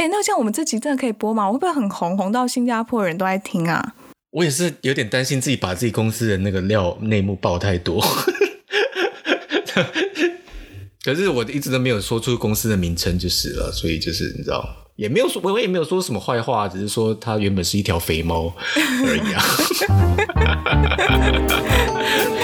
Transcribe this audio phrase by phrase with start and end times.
[0.00, 1.52] 哎，那像我们这集真的可以播吗？
[1.52, 3.94] 会不会很红，红到新加坡人都在听啊？
[4.30, 8.02] 我也是有点担心自己把自己公司的那个料内幕爆太多。
[11.04, 14.66] 可是我一直都没有说出公司的名称就是了，所以就是你知道，
[14.96, 18.50] 也没有说，我也没有说什么坏话，只是说它原本是一条肥猫
[19.06, 19.44] 而已啊。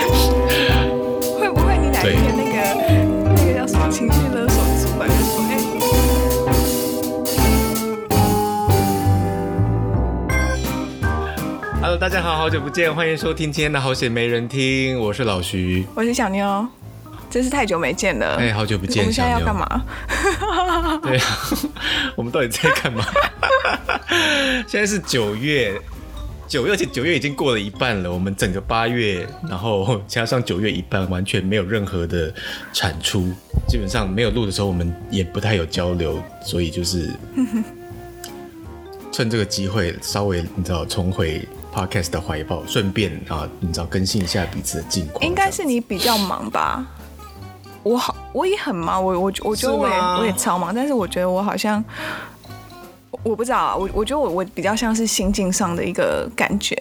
[11.96, 16.68] ，Hello，大家好，好久不见，欢迎收听今天的好险没人听，我是老徐，我是小妞。”
[17.30, 19.02] 真是太久没见了，哎，好久不见！
[19.02, 19.84] 我们现在要干嘛？
[21.02, 21.24] 对啊，
[22.14, 23.04] 我们到底在干嘛？
[24.68, 25.80] 现在是九月，
[26.46, 28.12] 九月而且九月已经过了一半了。
[28.12, 32.32] 我们整个八月，然后加上九月一半，完全没有任何的
[32.72, 33.32] 产出，
[33.66, 37.10] 基本上没有录的时候，我们也不太有交流，所以就是
[39.10, 45.22] 趁这个机会，稍微你知道重回 Podcast 的怀抱，顺便啊，你知道更新一下彼此的近况。
[45.22, 46.82] 应该是你比较忙吧？
[47.82, 51.84] 我好，我也很忙，我我我觉得我也我也超忙，但是我觉得我好像，
[53.22, 56.74] 我不知道啊，我我觉得我我比较像是心境上的一个感觉，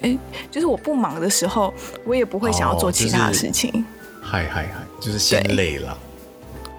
[0.50, 1.74] 就是我不忙的时候，
[2.06, 3.84] 我也不会想要做其他的事情。
[4.22, 5.98] 嗨嗨嗨，就是心累了。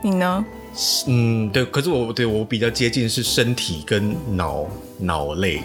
[0.01, 0.43] 你呢？
[1.07, 4.67] 嗯，对，可是我对我比较接近是身体跟脑
[4.99, 5.61] 脑累。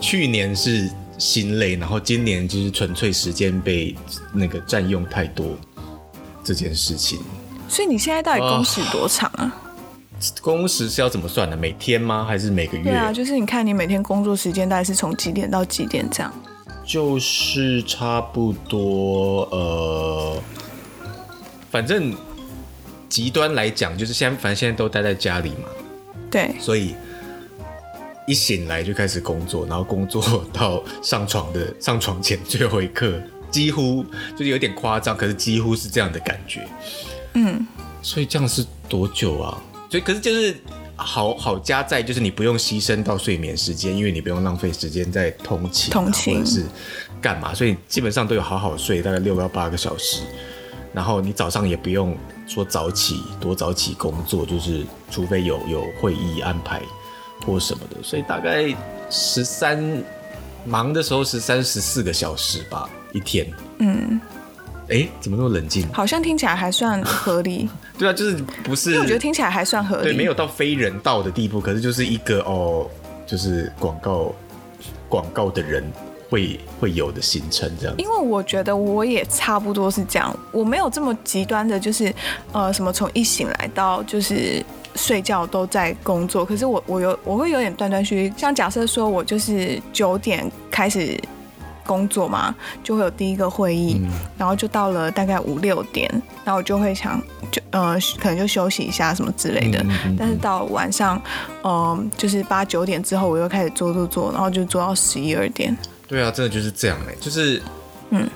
[0.00, 3.94] 去年是心累，然后今年就是纯粹时间被
[4.32, 5.46] 那个占用太多
[6.42, 7.20] 这件事情。
[7.68, 9.52] 所以你现在到底工时多长啊？
[9.52, 11.56] 呃，工时是要怎么算的？
[11.56, 12.24] 每天吗？
[12.24, 12.84] 还是每个月？
[12.84, 16.32] 对啊，就是你看你每天工作时间大概是从几点到几点这样？
[16.86, 20.42] 就是差不多呃，
[21.70, 22.14] 反正
[23.08, 25.68] 极端来讲，就是现在反正现在都待在家里嘛。
[26.30, 26.54] 对。
[26.60, 26.94] 所以
[28.26, 34.04] 一醒来就开始工作，然后工作 到上床的上床前最后一刻，几乎
[34.36, 36.66] 就是有点夸张，可是几乎是这样的感觉。
[37.34, 37.66] 嗯，
[38.02, 39.62] 所以这样是多久啊？
[39.90, 40.56] 所以可是就是
[40.96, 46.64] 好好加在就是你不用牺牲到睡眠时间，因为你不用浪费时间在通勤、啊、通勤或者是
[47.20, 50.22] 干嘛，所以基本上都有好好睡，大概六到八个小时。
[50.92, 56.80] 然后你早上也不用说早起多早起工作，就是除非有有会议安排
[57.44, 58.74] 或什么的，所以大概
[59.10, 60.02] 十三
[60.64, 63.46] 忙的时候十三十四个小时吧一天。
[63.78, 64.20] 嗯。
[64.90, 65.88] 哎，怎么那么冷静？
[65.94, 67.66] 好像听起来还算合理。
[67.96, 68.90] 对啊，就是不是？
[68.90, 70.02] 因为我觉得听起来还算合理。
[70.02, 72.86] 对，没有到非人道的地步，可是就是一个哦，
[73.26, 74.34] 就是广告
[75.08, 75.82] 广告的人
[76.28, 77.94] 会会有的行程这样。
[77.96, 82.14] 因为我觉得我也差不多是这样，我没有这么极端的，就是
[82.52, 84.62] 呃什么从一醒来到就是
[84.94, 86.44] 睡觉都在工作。
[86.44, 91.18] 可是我我有我会有点断断续续，像假设说我就是九点开始。
[91.86, 96.10] 工作嘛，就会有第一个会议，嗯、然后就到了大概五六点，
[96.42, 97.22] 然后我就会想，
[97.52, 99.80] 就呃，可能就休息一下什么之类的。
[99.80, 101.20] 嗯嗯嗯、但是到晚上，
[101.62, 105.76] 嗯、呃，就是八九点之后，我又开始做做做，然后就做到十一二点。
[106.08, 107.60] 对啊，真的就是这样哎，就是，
[108.08, 108.26] 嗯。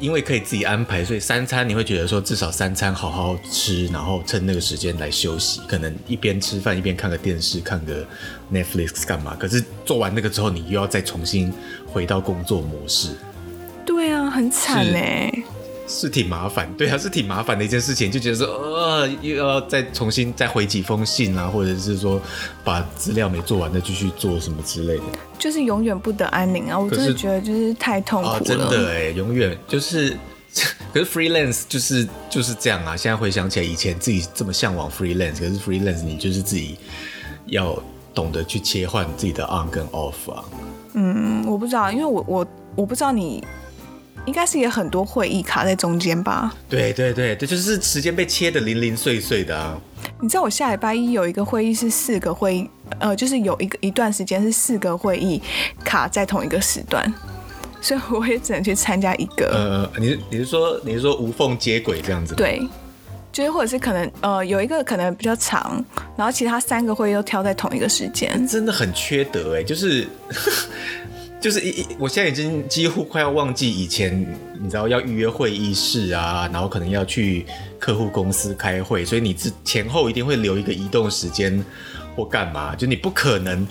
[0.00, 8.04] 因为可以自己安排，所以三餐你会觉得说至少三餐好好吃，然后趁那个时间来休息，可能一边吃饭一边看个电视，看个
[8.52, 9.36] Netflix 干嘛。
[9.38, 11.52] 可是做完那个之后，你又要再重新
[11.86, 13.10] 回到工作模式。
[13.86, 15.44] 对啊，很惨嘞。
[15.86, 18.83] 是挺麻烦，对啊，是挺麻烦的一件事情，就觉得说，呃，
[19.20, 22.20] 又要再重新再回几封信啊，或者是说
[22.62, 25.02] 把资料没做完的继续做什么之类的，
[25.38, 26.78] 就是永远不得安宁啊！
[26.78, 30.16] 我真的觉得就是太痛苦了，哦、真的哎，永远就是，
[30.92, 32.96] 可是 freelance 就是就是这样啊！
[32.96, 36.76] 现在回想起来，以前自己这么向往 freelance，可是 freelance 你就是自己
[37.46, 37.80] 要
[38.14, 40.44] 懂得去切换自己的 on 跟 off 啊。
[40.94, 42.46] 嗯，我不知道，因为我我
[42.76, 43.42] 我不知道你。
[44.26, 46.54] 应该是有很多会议卡在中间吧？
[46.68, 49.78] 对对对，这就是时间被切的零零碎碎的啊！
[50.20, 55.42] 你知道我下礼拜一有一个会议是四个会议，呃，就是有一个一段时间是四个会议
[55.84, 57.12] 卡在同一个时段，
[57.82, 59.50] 所以我也只能去参加一个。
[59.52, 62.34] 呃，你你是说你是说无缝接轨这样子？
[62.34, 62.66] 对，
[63.30, 65.84] 就是或者是可能呃有一个可能比较长，
[66.16, 70.08] 然后其他三个会议都挑在同一个时间，真的很缺德哎，就是。
[71.44, 74.18] 就是一一，我现在已经几乎快要忘记以前，
[74.58, 77.44] 你知道要预约会议室啊，然后可能要去
[77.78, 81.62] 客户公司开会，所以你之前后一定会留一个移动时间
[82.16, 83.68] 或干嘛，就你不可能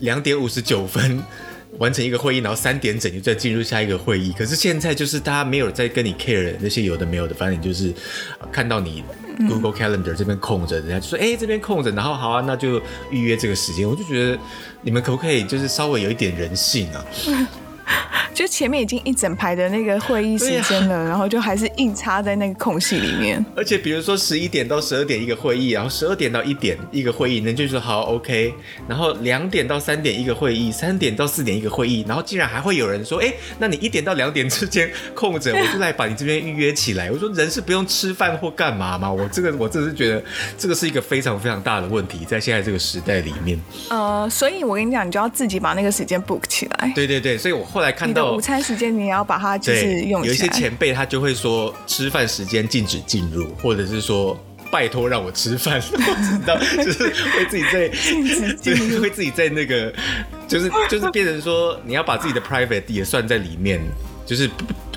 [0.00, 1.22] 两点五十九分
[1.78, 4.32] 完成一个会议，然后三点整就再进入下一个会议。
[4.36, 7.94] 可是现在就是大家没有在跟你 care 那些有的没有的，反正就是
[8.50, 9.04] 看到你
[9.46, 12.80] Google Calendar 这边空着，人家就说哎、这边空着，然后好啊，那就
[13.10, 13.88] 预约这个时间。
[13.88, 14.38] 我就觉得
[14.82, 17.04] 你们可不可以就是稍微有一点人性啊？
[18.38, 23.44] 就前面已经一整排的那个会议时间了，啊、然后就还是硬插在那个空隙里面。
[23.56, 28.54] 而且比如说十一点到十二点一个会议，然后十二点到一点一个会议，那就是说好 OK。
[28.86, 37.10] 然后两点到三点一个会议，三点到四点一个会议，然后竟然还会有人说，哎，那你一点到两点之间空着，我就来把你这边预约起来。
[37.10, 39.10] 我说人是不用吃饭或干嘛吗？
[39.10, 40.22] 我这个我真的是觉得
[40.56, 43.58] 这个是一个非常非常大的问题，在现在这个时代里面。
[43.90, 46.92] 呃，所以我跟你讲，你就要自己把那个时间 book 起来。
[46.94, 48.27] 对对对，所以我后来看到。
[48.36, 50.24] 午餐时间你也要把它就是用。
[50.24, 54.38] 有一些前辈他就会说，吃饭时间禁止进入，或者是说
[54.70, 59.92] 拜托让我吃饭， 知道就是会自己在禁止 进入，会自己在那个
[60.46, 63.80] 就是就是变成说你要把自己的 private 也算在里面，
[64.26, 64.48] 就是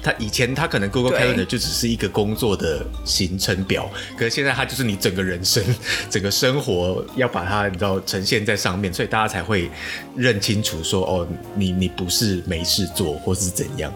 [0.03, 5.63] 他以前他可能 Google Calendar 就只是一个工作的行程表，可是现在他就是你整个人生
[6.09, 9.69] 整个生活要把它你知道呈现在上面，所以大家才会
[10.15, 13.93] 认清楚说哦，你你不是没事做或是怎样。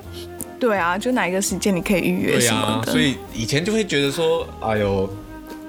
[0.57, 2.91] 对啊，就哪一个时间你可以预约什么的。
[2.91, 5.07] 对啊，所以以前就会觉得说，哎呦，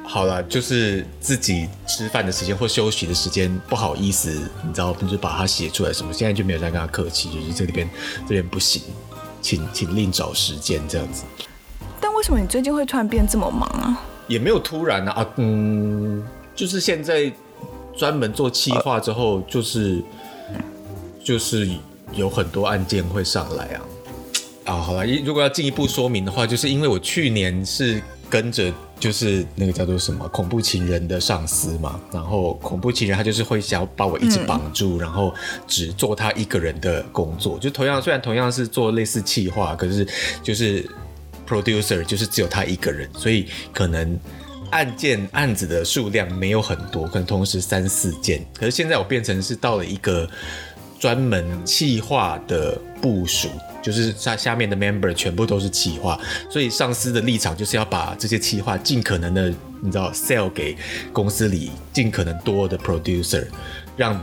[0.05, 4.31] 好了，就是自己吃饭的时间或休息的时间不好意思，
[4.65, 6.13] 你知道，就把它写出来什么。
[6.13, 7.89] 现在就没有再跟他客气，就是这里边
[8.23, 8.81] 这边不行。
[9.47, 11.23] 请请另找时间这样子。
[12.01, 14.03] 但为什么你最近会突然变这么忙啊？
[14.27, 16.21] 也没有突然啊，啊嗯，
[16.53, 17.33] 就是现在
[17.97, 20.03] 专门做企划之后，就是、
[20.53, 20.61] 呃、
[21.23, 21.71] 就是
[22.13, 23.83] 有很多案件会上来啊。
[24.65, 28.03] 啊，好了，如果要进一步说明的话，就是因为我去年是
[28.37, 28.73] 跟着。
[28.99, 35.35] 就是那个叫做什么恐怖情人的上司嘛，然后恐怖情人他就是会想要把我一直绑住，然后
[35.67, 37.59] 只做他一个人的工作。
[37.59, 40.09] 就同样虽然同样是做类似企划，可是
[40.43, 40.83] 就是
[41.47, 44.19] producer 就是只有他一个人，所以可能
[44.71, 48.43] 案件案子的数量没有很多，可能同时三四件。
[48.59, 50.27] 可是现在我变成是到了一个
[50.99, 53.49] 专门企划的部署。
[53.83, 56.19] 就是下下面的 member 全部都是企划，
[56.51, 59.49] 所以上司的立场就是要把这些企划尽可能的，
[59.81, 60.77] 你知道，sell 给
[61.13, 63.47] 公司里尽可能多的 producer，
[63.97, 64.21] 让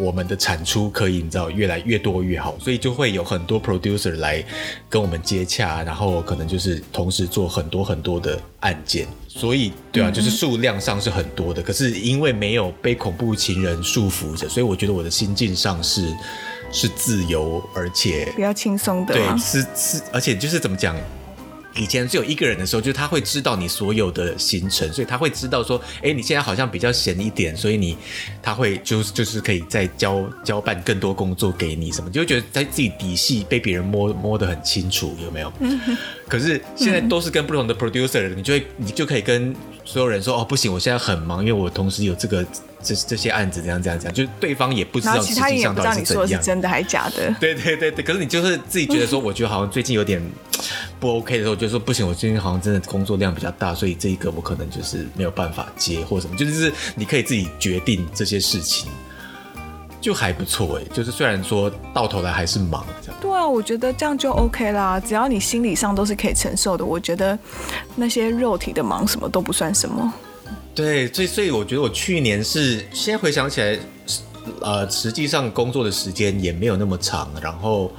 [0.00, 4.42] 我们的产出可以你知道越来越多越好，所以就会有很多 producer 来
[4.88, 16.12] 跟我们接洽，然后可能就是同时做很多很多的案件，所以对啊，就是数量上是很多的，可是因为没有被恐怖情人束缚着，所以我觉得我的心境上是。
[16.72, 19.12] 是自由，而且比较轻松的。
[19.12, 20.94] 对，是是，而且就是怎么讲？
[21.74, 27.96] 以前只有一个人的时候，就是他会知道你所有的行程，所以他会知道说，哎，你现在好像比较闲一点，所以你
[28.42, 35.52] 他会就就是可以再交交办更多工作给你什么，就会觉得在自己底细被别人摸摸得很清楚，有没有？
[36.30, 39.54] 可是现在都是跟不同的 producer，你就会你就可以跟
[39.84, 42.46] 所有人说，哦，不行，我现在很忙，因为我同时有这个。
[42.82, 45.68] 这这些案子这样这样这样，就是对方也不知道实际上到底是怎样。
[45.68, 47.30] 其他也不知道你说的是真的还是假的。
[47.38, 50.18] 对对对对，可是你就是自己觉得说，我觉得好像最近有点
[50.98, 58.90] 不 OK 的时候，就说不行，我最近好像真的工作量比较大，所以这一个我可能就是没有办法接或什么，就是你可以自己决定这些事情，
[60.00, 60.84] 就还不错哎。
[60.94, 63.20] 就是虽然说到头来还是忙这样。
[63.20, 67.38] 对啊，我觉得这样就 OK 啦，只要你心理上都是可以承受的，我觉得
[67.96, 70.12] 那些肉体的忙什么都不算什么。
[70.74, 73.78] 对，所以所以我觉得我去年是现在回想起来，
[74.60, 77.92] 呃，实际上工作的时间也没有那么长，然后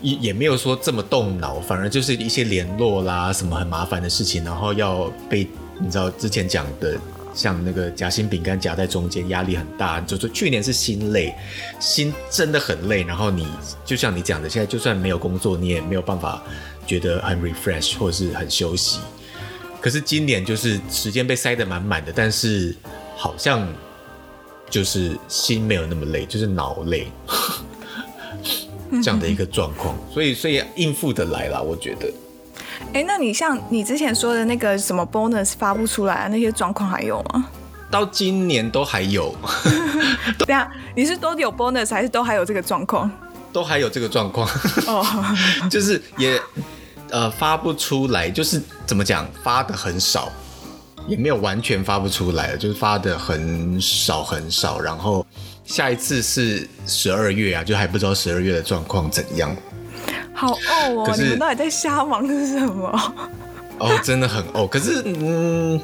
[0.00, 5.46] 也也没有说这么动脑，反而就是一些联络啦，什么很麻烦的事情，然后要被
[5.80, 6.96] 你知道之前讲的，
[7.38, 10.00] 像那个夹心饼干夹在中间，压力很大。
[10.00, 11.32] 就是去年是心累，
[11.78, 13.46] 心真的很累，然后你
[13.84, 16.42] 就像你讲的，现在就算没有工作，你也没有办法
[16.84, 18.98] 觉得很 refresh 或者是很休息。
[19.80, 22.74] 可是今年就是时间被塞得满满的，但是
[23.16, 23.72] 好像
[24.68, 27.06] 就是心没有那么累，就是脑累
[29.00, 32.12] 这样的一个状况，所以所以应付得来啦，我觉得。
[32.92, 37.46] 哎、欸，那你像你之前说的那个什么 bonus 发不出来啊那些状况还有吗？
[37.90, 39.34] 到今年都还有。
[40.38, 43.10] 对啊，你是都有 bonus 还是都还有这个状况？
[43.52, 44.48] 都还有这个状况。
[44.86, 45.04] 哦，
[45.70, 46.40] 就是也。
[47.10, 50.30] 呃，发不出来，就是怎么讲，发的很少，
[51.06, 54.78] 也没有完全发不出来，就是发的很少很少。
[54.78, 55.26] 然后
[55.64, 59.56] 下一次是十二月啊，就还不知道十二月的状况怎样。
[60.38, 63.14] 好哦，你们到底在瞎忙是什么？
[63.78, 65.80] 哦，真的很哦，可是嗯，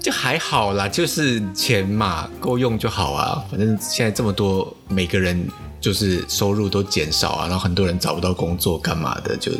[0.00, 3.44] 就还好啦，就是钱嘛，够用就好啊。
[3.50, 5.46] 反正现在这么多，每个人
[5.78, 9.52] 就是收入都减少啊，然后很多人找不到工作干嘛的，就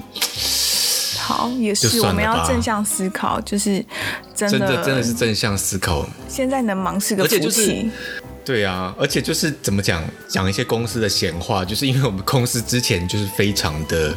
[1.19, 3.85] 好也是我们要正向思考，就是
[4.35, 6.07] 真的真的真的是正向思考。
[6.27, 7.41] 现在能忙是个福气。
[7.41, 7.87] 就是
[8.45, 14.15] 对啊，而且就是怎么讲，讲一些公司的闲话，就是因为我们公司之前就是非常的，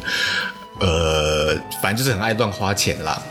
[0.80, 3.22] 呃，反正就是很爱乱花钱啦。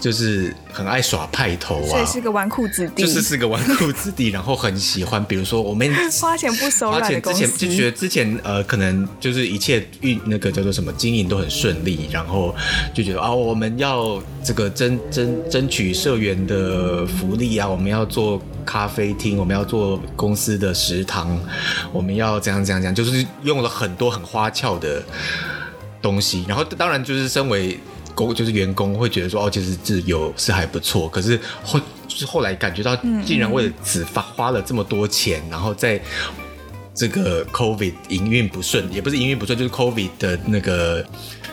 [0.00, 5.88] 就是很爱耍派头啊，所以是个纨绔子弟，就是是个纨绔子弟，然后很喜欢，比如说我们
[6.20, 12.54] 花钱不手软花钱，之前就觉得之前呃，可能就是一切运那个叫做什么经营都很顺利，然后
[12.94, 21.38] 就觉得啊，我们要这个争争争取社员的福利啊，我们要做咖啡厅，我们要做公司的食堂，
[21.92, 25.02] 我们要怎样怎样怎样，就是用了很多很花俏的
[26.00, 27.78] 东西，然后当然就是身为。
[28.14, 36.00] 工就是员工会觉得说哦，其实是有是还不错，可是后就是后来感觉到，竟然为了只发花了这么多钱，然后在
[36.94, 41.04] 这个 COVID 营运不顺，也不是营运不顺，就是 COVID 的那个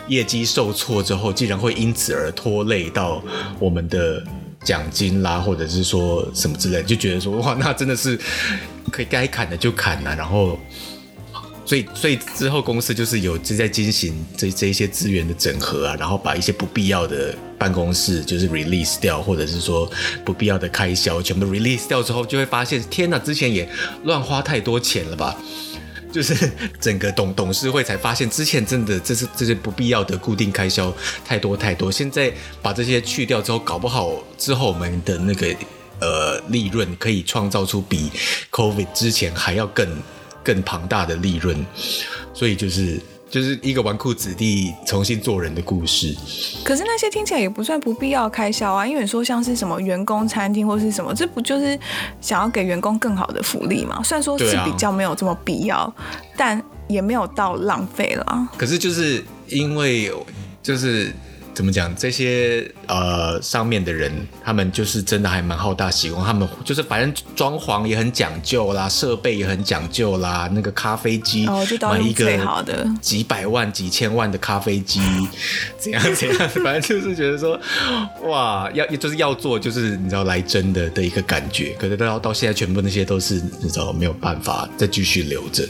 [0.08, 3.22] 业绩受挫之后，竟然会因此而拖累到
[3.58, 4.22] 我们的
[4.62, 8.18] 奖金啦，或者是说什么之类，就觉得说哇，那真的是
[8.90, 10.58] 可以该砍的就砍了，然后。
[11.68, 19.86] 所以，所以之后公司就是有正在进行这这一些资源的整合啊，然后把一些不必要的办公室就是 release 掉，或者是说
[20.24, 23.68] 不必要的开销全部 release 掉之后，就会发现天哪，之前也
[24.04, 25.36] 乱花太多钱了吧？
[26.10, 26.34] 就是
[26.80, 30.90] 整个董董事会才发现，之前真的这是这些不必要的固定开销
[31.22, 32.32] 太多太多，现在
[32.62, 35.54] 把这些去掉之后，搞不好之后我们的那个
[36.00, 38.10] 呃利润可以创造出比
[38.50, 39.86] COVID 之前还要更。
[40.48, 41.54] 更庞大的利润，
[42.32, 46.16] 所以就是就是一个纨绔子弟重新做人的故事。
[46.64, 51.78] 可是那些听起来也不算不必要开销啊，因为你说像是什么员工餐厅或是什么，这不就是
[52.22, 54.02] 想要给员工更好的福利嘛？
[54.02, 55.94] 虽然说是比较没有这么必要，啊、
[56.34, 58.48] 但也没有到浪费了。
[58.56, 60.10] 可是就是因为
[60.62, 61.12] 就是。
[61.54, 61.94] 怎么讲？
[61.96, 64.12] 这些呃上面的人，
[64.44, 66.24] 他们就是真的还蛮好大喜功。
[66.24, 70.48] 他们就是反正装潢也很讲究啦，设备也很讲究啦。
[70.52, 71.66] 那个咖啡机，哦，
[72.00, 75.00] 一个最好的几百万、几千万的咖啡机，
[75.78, 77.58] 怎样怎样，反正就是觉得说，
[78.28, 81.74] 哇，要就是要做，就是你知道来真的的一个感觉。
[81.78, 85.68] 可是到到现在，全部那些都是你知道没有办法再继续留着。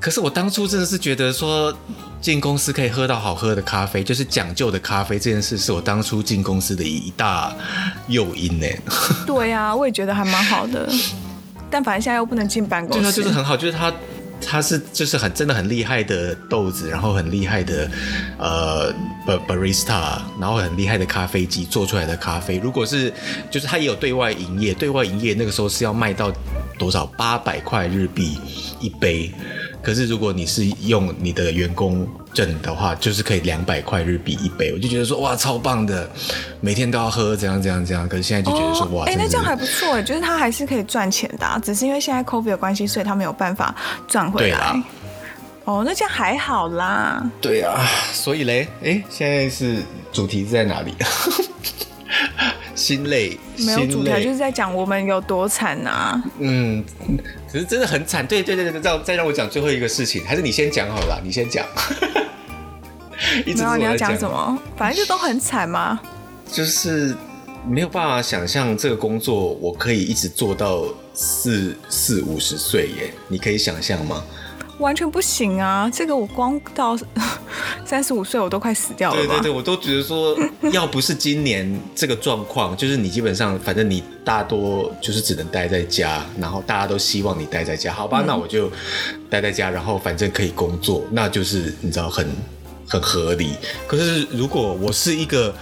[0.00, 1.76] 可是我当初真的是觉得说，
[2.20, 7.52] 进公司可以喝到好喝的咖啡，就是讲究的咖啡这件事，是我当初进公司的一大
[8.06, 8.66] 诱因呢。
[9.26, 10.88] 对呀、啊，我也觉得还蛮好的。
[11.68, 13.92] 但反正现在又不能进办公室，就是很好，就是他
[14.40, 17.90] 他是就是很真的很厉害的豆子，然后很厉害的
[18.38, 18.94] 呃
[19.48, 22.56] barista，然后很厉害的咖啡机做出来的咖啡。
[22.58, 23.12] 如果是
[23.50, 26.32] 就是他也有对外营业，对外营业那个时候是要卖到
[26.78, 27.04] 多少？
[27.04, 28.38] 八百块日币
[28.78, 29.34] 一杯。
[29.88, 36.06] 可是如果你是用你的员工证的话，就是可以两百块日币一杯，我就觉得说哇超棒的，
[36.60, 38.06] 每天都要喝，怎样怎样怎样。
[38.06, 43.74] 可是现在就觉得说、哦、哇，哎、欸，那这样还不错哎，就是他还是可以赚钱的、啊，只是因为现在 COVID 的关系，所以他没有办法
[44.06, 44.58] 赚回来。
[44.58, 44.84] 啦
[45.64, 47.24] 哦，那这样还好啦。
[47.40, 49.78] 对啊，所以嘞，哎、欸，现在是
[50.12, 50.94] 主题是在哪里？
[52.78, 56.22] 心累，没有主题，就是在讲我们有多惨啊。
[56.38, 56.82] 嗯，
[57.52, 58.24] 可是真的很惨。
[58.26, 61.66] 对对对对，再再让我讲最后一个事情，还是你先讲好了，你先讲。
[63.44, 64.56] 没有，你要讲什么？
[64.76, 65.98] 反正就都很惨嘛？
[66.50, 67.14] 就是
[67.68, 74.22] 没有办法想象这个工作我可以一直做到四四五十岁耶，你可以想象吗？
[74.78, 75.90] 完全不行啊！
[75.92, 76.96] 这个我光到
[77.84, 79.16] 三十五岁，我都快死掉了。
[79.16, 80.36] 对对对，我都觉得说，
[80.72, 88.22] 要不是今年这个状况， 就是你基本上，反正你大多就是只能待在家，然后大家都希望你待在家，好吧？
[88.22, 88.70] 嗯、那我就
[89.28, 92.26] 待在家，然后反正可以工作，那就是你知道很
[92.88, 93.54] 很合理。
[93.86, 95.52] 可是如果我是一个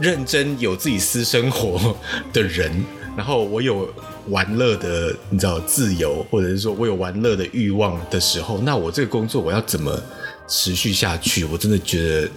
[0.00, 1.94] 认真有自己私生活
[2.32, 2.84] 的人，
[3.16, 3.88] 然后我有。
[4.28, 10.00] 玩乐的，你知道自由，或者是说我有玩乐的欲望的时候，那我这个工作我要怎么
[10.48, 11.44] 持续下去？
[11.44, 12.30] 我真的觉得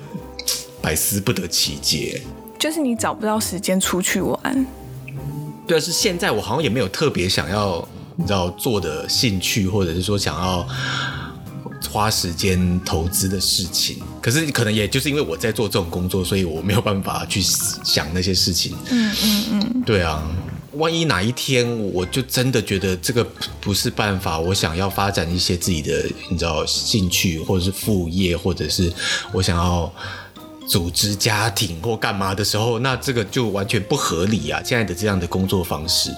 [0.81, 2.21] 百思不得其解。
[2.59, 4.67] 就是你找不到时间出去玩。
[5.65, 10.67] 对啊，是现在我好像也没有特别想要，你知道做的兴趣，或者是说想要
[11.91, 14.01] 花时间投资的事情。
[14.21, 18.75] 可是可能也就是因为我在做这种工作，所以我没有办法去想那些事情。
[18.89, 20.21] 嗯嗯嗯，对啊。
[20.77, 23.25] 万一哪一天我就真的觉得这个
[23.59, 28.91] 不是办法，我想要发展一些自己的你知道兴趣，或者是副业，或者是
[29.31, 29.91] 我想要
[30.67, 34.61] 组织家庭或干嘛的时候，那这个就完全不合理啊！
[34.65, 36.11] 现在的这样的工作方式，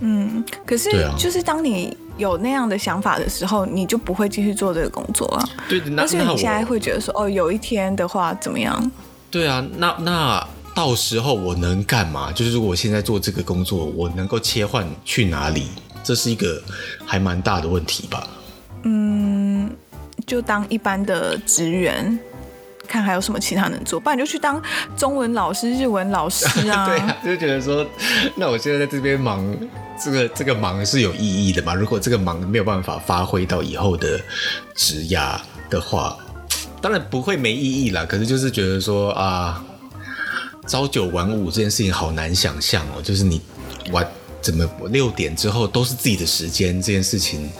[0.00, 5.48] 嗯，可是就是当你有那样的想法的时候，你就不会继续做这个工作了。
[5.68, 8.90] 对，那是你现在会觉得说，哦，有一天的话怎么样？
[9.30, 12.32] 对啊，那那到时候我能干嘛？
[12.32, 15.68] 就是如果我现在做这个工作，我能够切换去哪里？
[16.02, 16.60] 这是一个
[17.06, 18.26] 还蛮大的问题吧？
[18.82, 19.70] 嗯，
[20.26, 22.18] 就当一般的职员。
[22.86, 24.62] 看还有什么其他能做，不然你就去当
[24.94, 26.84] 中文老师、日文老师啊。
[26.86, 27.84] 对啊，就觉得说，
[28.36, 29.42] 那我现在在这边忙，
[29.98, 31.74] 这个这个忙是有意义的嘛？
[31.74, 34.20] 如果这个忙没有办法发挥到以后的
[34.74, 35.40] 职涯
[35.70, 36.18] 的话，
[36.82, 38.04] 当然不会没意义啦。
[38.04, 39.64] 可是就是觉得说啊，
[40.66, 43.02] 朝九晚五这件事情好难想象哦。
[43.02, 43.40] 就是你
[43.92, 44.06] 晚
[44.40, 47.50] 怎么六点之后都是自己的时间，这件事情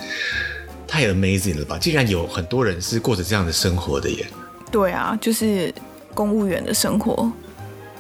[0.86, 1.78] 太 amazing 了吧？
[1.78, 4.26] 竟然有很多人是过着这样的生活的耶。
[4.70, 5.72] 对啊，就是
[6.12, 7.30] 公务员的生活，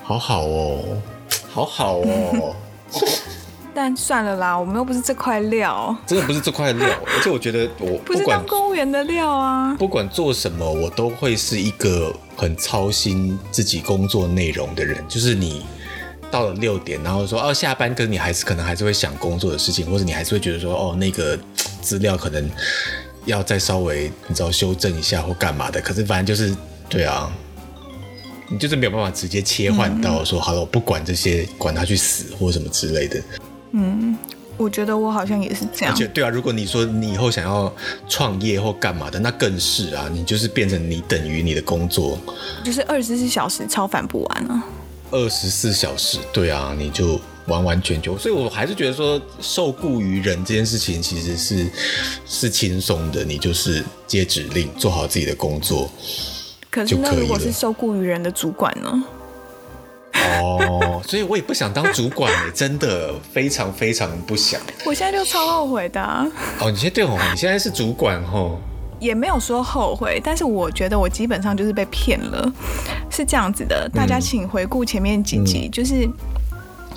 [0.02, 1.02] 好好哦，
[1.50, 2.56] 好好哦。
[3.74, 6.88] 但算了啦，我们又不是这块料，真的不是这块料。
[7.16, 15.04] 而且我觉得我不管，不是当公务员的料啊，不管做什么，我都会是一个很操心自己工作内容的人。
[15.08, 15.64] 就是你
[16.30, 21.38] 到了六点，然后说哦下班，跟你还是可能还是会想工作的事情，或者你还是会觉得说哦那个
[21.82, 22.48] 资料可能。
[23.26, 26.54] 要再稍微你知道修正一下或干嘛的，可是反正就是
[26.90, 27.32] 对啊，
[28.50, 33.18] 你就是没有办法直接切换到说、嗯、好了，我不管这些，管他去死或什么之类的。
[33.74, 34.16] 嗯，
[34.56, 35.94] 我觉得我好像也是这样。
[35.94, 37.70] 而且对啊，如果你说你以后想要
[38.08, 42.18] 创业或干嘛的，那更是啊，你就是变成你等于你的工作，
[42.64, 44.64] 就是二十四小时超返不完啊。
[45.10, 47.20] 二十四小时，对啊，你就。
[47.46, 51.70] 完完全全，所以我还是觉得说，受雇于人这件事情其实是
[52.24, 55.90] 是轻松的，你就是接指令，做好自己的工作。
[56.70, 59.04] 可是，那如果是受雇于人的主管呢？
[60.40, 64.60] 哦，所以我也不想当主管， 真的非常非常不想。
[64.84, 66.26] 我现在就超后悔的啊。
[66.60, 68.58] 哦，你现在对哦，你现在是主管哦，
[68.98, 72.52] 也没有说后悔，但是我觉得我基本上就是被骗了，
[73.10, 73.88] 是这样子的。
[73.92, 76.08] 大家请回顾前面几集，嗯、就是。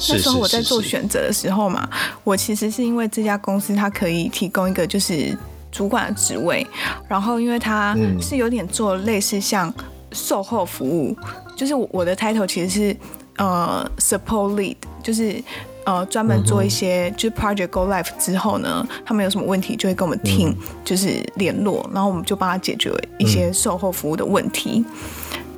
[0.10, 1.90] 那时候我在做选择的时候嘛，
[2.24, 5.36] 我其实是因为这家公司它可以提供一个就是
[5.72, 6.64] 主管的职位，
[7.08, 9.74] 然后因为它是有点做类似像
[10.12, 11.18] 售后服务，
[11.56, 12.96] 就是我的 title 其实是
[13.38, 15.42] 呃 support lead，就是
[15.86, 24.84] 呃专门做一些就是 project go live 之后呢，他们有什么问题就会跟我们 team 就是联络，然后我们就帮他解决一些售后服务的问题。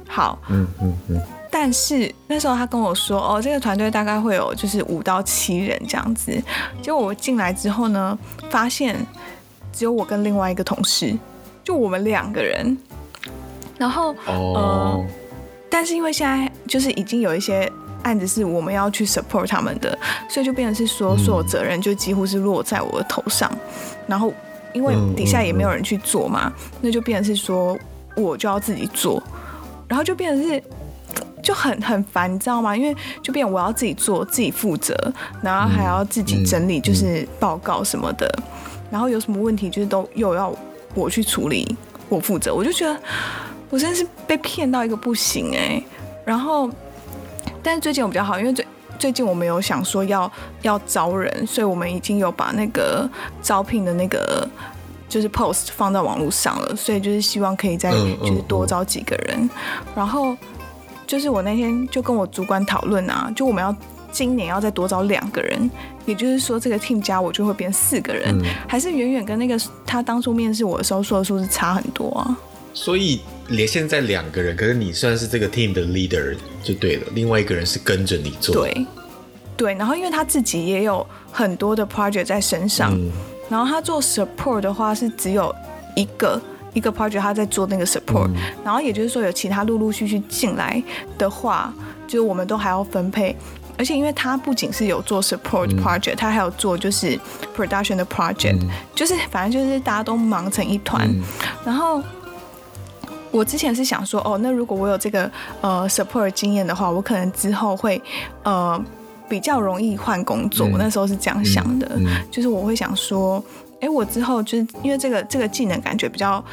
[0.08, 1.22] 好，嗯嗯嗯。
[1.52, 6.32] 但是那时候他跟我说，哦，这个团队大概会有就是五到七人这样子。
[6.82, 8.18] 结果我进来之后呢，
[8.52, 8.96] 发现
[9.74, 11.18] 只有我跟另外一个同事，
[11.64, 12.78] 就我们两个人。
[13.80, 15.06] 然后，哦、呃，
[15.72, 17.70] 但是因为现在就是已经有一些
[18.04, 19.98] 案子是我们要去 support 他们的，
[20.30, 23.52] 所以就变成是说所有责任就几乎是落在我的头上。
[24.08, 24.34] 然后
[24.72, 27.78] 因为底下也没有人去做嘛，那就变成是说
[28.16, 29.22] 我就要自己做，
[29.88, 30.64] 然后就变成是。
[31.42, 32.76] 就很很烦，你知道吗？
[32.76, 34.94] 因为就变我要自己做，自己负责，
[35.42, 38.28] 然后还要自己整理，就是报告什么的。
[38.38, 40.54] 嗯嗯、然后有什么问题，就是都又要
[40.94, 41.76] 我去处理，
[42.10, 42.54] 我负责。
[42.54, 42.96] 我就觉得
[43.70, 45.84] 我真的是被骗到一个不行哎、欸。
[46.30, 46.70] 然后，
[47.64, 48.68] 但是最近我比较好，因为最
[49.00, 53.10] 最近我们有想说要要招人，所以我们已经有把那个
[53.42, 54.48] 招聘的那个
[55.08, 59.50] 就是 post 放在网络上了，所以就是希望可以再就是多招几个人，嗯嗯
[59.86, 60.38] 嗯、然后。
[61.10, 63.76] 就是我那天就跟我主管讨论啊，就我们要
[64.12, 65.68] 今年要再多招两个人，
[66.06, 72.38] 也就是说这个 team 加我就会变四个人，嗯、还是远远跟那个他当初面试我的时候说的数字差很多啊。
[72.82, 78.56] 所以连现在两个人，可是你算是这个 team 的 leader 就对了，另外一个人是跟着你做。
[78.56, 78.88] 对，
[79.58, 83.12] 对，然后因为他自己也有很多的 project 在身上，嗯、
[83.50, 85.54] 然后他做 support 的话是只有
[85.96, 86.42] 一个。
[86.72, 90.82] 一个 project 他在做那个 support，、嗯、然后也就是说有其他陆陆续续进来
[91.18, 91.74] 的话，
[92.08, 93.36] 就是我们都还要分配。
[93.76, 97.20] 而且因为他不仅是有做 support project，、嗯、他还有做就是
[97.58, 101.10] production 的 project，、嗯、就是反正就是大家都忙成一团。
[101.10, 101.24] 嗯、
[101.66, 102.04] 然后
[103.32, 105.30] 我之前是想说，哦，那如果我有这个
[105.62, 108.02] 呃 support 经验的话，我可能之后会
[108.44, 108.84] 呃
[109.28, 110.68] 比较容易换工作。
[110.68, 113.44] 嗯、我那时候是这样想的，嗯嗯、就是我会想说。
[113.82, 116.44] 哎，我之后就是因为这个这个技能感觉比较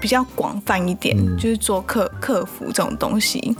[0.00, 3.54] 比较广泛一点，嗯、就是做客客服这种东西，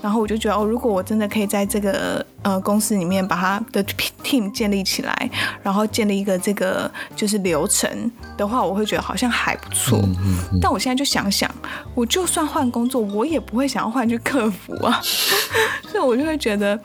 [0.00, 3.84] 然后我就觉得哦，如果我真的可以在这个呃公司里面把它的
[4.24, 5.30] team 建立起来，
[5.62, 7.88] 然后建立一个这个就是流程
[8.36, 9.98] 的话，我会觉得好像还不错。
[10.02, 11.50] 嗯嗯嗯、但我现在就想想，
[11.94, 14.98] 我就算换工作，我也不会想要换去客服啊，
[15.90, 16.78] 所以我就会觉得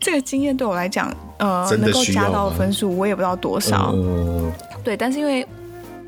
[0.00, 3.92] 这个经验对我来讲，呃，能够加到的分数，我也不知道多少。
[3.94, 4.50] 嗯
[4.82, 5.46] 对，但是因为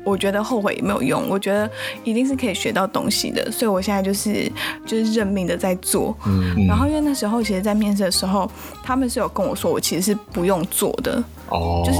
[0.07, 1.69] 我觉得后悔也没有用，我觉得
[2.05, 4.49] 一定是可以学到东西的，所以我现在就是
[4.85, 6.15] 就是认命的在做。
[6.25, 8.49] 嗯，嗯，然后因为那时候其实，在面试的时候，
[8.81, 11.21] 他们是有跟我说，我其实是不用做的。
[11.49, 11.99] 哦，就是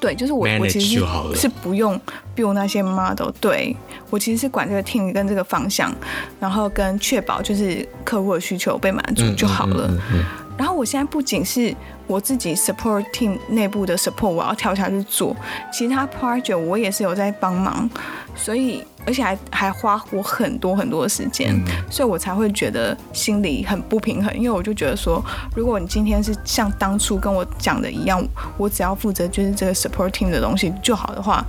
[0.00, 1.02] 对，就是我我其实
[1.34, 1.98] 是不用
[2.36, 3.74] build 那些 model，对，
[4.10, 5.94] 我其实是管这个 team 跟这个方向，
[6.40, 9.86] 然后跟确保就是客户的需求被满足就好了。
[9.88, 10.24] 嗯嗯嗯嗯
[10.56, 11.74] 然后我现在不仅是
[12.06, 15.34] 我自己 support team 内部的 support，我要跳下去做
[15.72, 17.88] 其他 project，我也是有在帮忙，
[18.34, 21.54] 所以而且还还花我很多很多的时间，
[21.90, 28.22] 所以我才会觉得心里很不平衡，因为我就觉得说，如果你今天是像当初跟我讲的一样，
[28.56, 31.44] 我只要负责就是这个 supporting 的东西就好的话，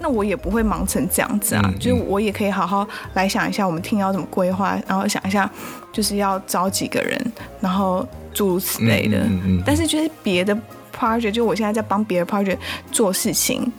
[0.00, 5.50] 那我也不会忙成这样子啊，就是我也可以好好来想一下我们 team 要怎么规划，然后想一下
[5.92, 8.06] 就是要招几个人，然后。
[8.34, 9.26] 诸如此类的，
[9.66, 10.56] 但是就是别的
[10.96, 12.58] project，就我现在在帮别的 project
[12.92, 13.72] 做事情，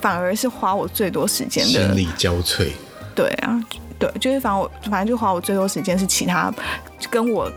[0.00, 1.70] 反而是花我最多时间的。
[1.70, 2.68] 心力交瘁。
[3.14, 3.60] 对啊，
[3.98, 6.52] 对，就是反正我反正就花我最多时间是其他
[7.10, 7.50] 跟我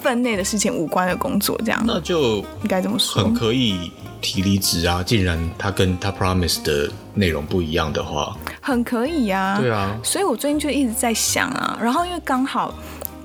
[0.00, 1.82] 分内的事情无关的工作，这样。
[1.86, 3.22] 那就应该这么说。
[3.22, 5.02] 很可以提离职啊！
[5.02, 9.58] 既然他跟他 promise 的内容不一样的话，很可以啊。
[9.60, 12.74] 对啊，所以我最近就一直在想啊，然后因为刚好。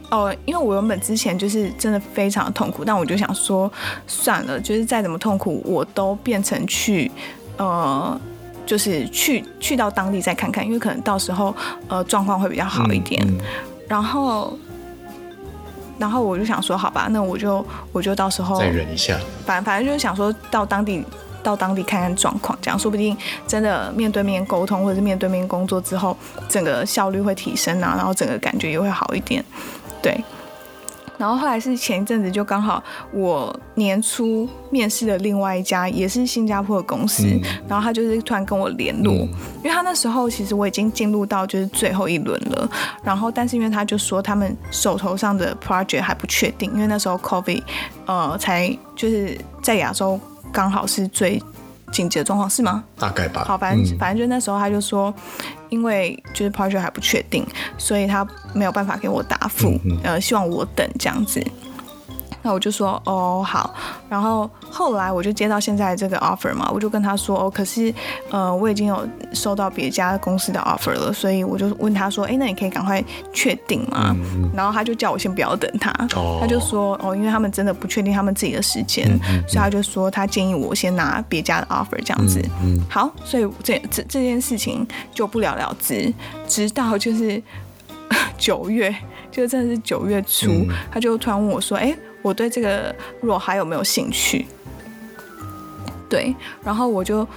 [0.10, 3.70] 哦，因为我原本之前就是真的非常的痛苦，但我就想说，
[4.08, 7.12] 算了，就是再怎么痛苦，我都变成去，
[7.58, 8.20] 呃，
[8.66, 11.56] 就是去去到当地再看看，因为可能到时候
[11.88, 13.22] 呃状况会比较好一点。
[13.28, 13.46] 嗯嗯、
[13.88, 14.58] 然后，
[15.98, 19.18] 然后我就想说，好吧，那我就我就到时候再忍一下。
[19.46, 21.04] 反反正就是想说到当地
[21.42, 23.16] 到当地看看状况，这样说不定
[23.48, 26.16] 真的面对面沟通或者是面对面工作之后，
[26.50, 29.44] 整个效率会提升啊，然后整个感觉也会好一点。
[30.02, 30.22] 对，
[31.18, 42.70] 然后后来是前一阵子就刚好我年初面试的另外一家也是新加坡的公司，嗯、然后他就是突然跟我联络，嗯、因为他那时候其实我已经进入到就是最后一轮了，
[43.04, 47.64] 然后但是因为他就说他们手头上的 project 还不确定，因为那时候 COVID
[48.06, 50.20] 呃才就是在亚洲
[50.52, 51.42] 刚好是最。
[51.92, 52.84] 紧急的状况是吗？
[52.98, 53.44] 大概吧。
[53.46, 55.14] 好，反正、嗯、反正就那时候他就说，
[55.70, 57.46] 因为就是 project 还不确定，
[57.78, 61.42] 所以他没有办法给我答复，嗯嗯呃，希望我等这样子。
[62.48, 63.76] 那我就说哦好，
[64.08, 67.94] 然后后来我就接到现在这个 offer 嘛，我就跟他说哦，可是
[68.32, 74.16] 呃我已经有收到别家公司的 offer 了，所以我就问他说，哎，那你可以赶快确定吗？
[74.16, 79.06] 嗯、然后他就叫我先不要等他，哦、他就说哦，因为他们真的不确定他们自己的时间，
[79.46, 82.40] 所以他就说他建议我先拿别家的 offer 这样子。
[82.64, 86.14] 嗯嗯、好，所以这这这件事情就不了了之，
[86.48, 87.44] 直到就是
[88.40, 88.96] 九月，
[89.30, 91.94] 就真的是九月初，嗯、他就突然问我说，哎。
[92.28, 94.46] 我对这个 role 还有没有兴趣？
[96.10, 97.28] 对，然后我就，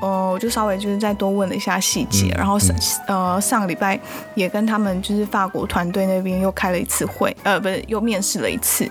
[0.00, 3.98] 呃，我就稍微就是再多问了一下细节，嗯、然后上呃上个礼拜
[4.34, 8.88] 也跟他们就是法国团队那边又开了一次会，呃，不是又面试了一次，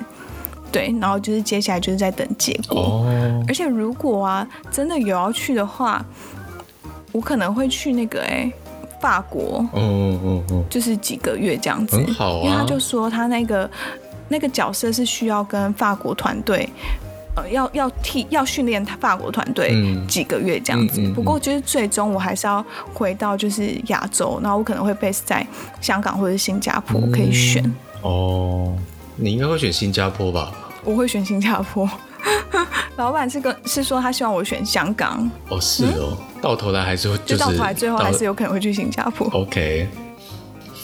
[0.71, 2.79] 对，然后就是接下来就是在等结果。
[2.79, 3.43] 哦。
[3.47, 6.05] 而且如果啊真的有要去的话，
[7.11, 8.49] 我可能会去那个哎
[9.01, 9.81] 法国，哦
[10.23, 12.43] 哦哦，就是几个月这样子，很好啊。
[12.45, 13.69] 因为他就说他那个。
[14.29, 16.69] 那个角色是需要跟法国团队，
[17.35, 19.75] 呃，要要替要训练他法国团队
[20.07, 21.01] 几个月这样子。
[21.01, 22.63] 嗯嗯嗯、不过就是最终我还是要
[22.93, 25.45] 回到就是亚洲，然后我可能会 base 在
[25.81, 27.63] 香港或者新加坡可以选。
[27.65, 28.77] 嗯、哦，
[29.15, 30.51] 你应该会选新加坡吧？
[30.83, 31.89] 我会选新加坡。
[32.97, 35.29] 老板是跟是说他希望我选香港。
[35.49, 39.27] 哦，是哦，嗯、到头来还是会、就是，就到头来最后还是有可能会去新加坡。
[39.31, 39.87] OK。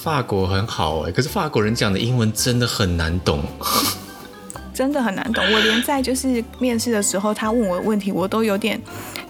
[0.05, 3.43] 法国很好哎，可是法国人讲的英文真的很难懂，
[4.71, 5.43] 真的很难懂。
[5.51, 8.79] 我连在就是面试的时候，他问我的问题，我都有点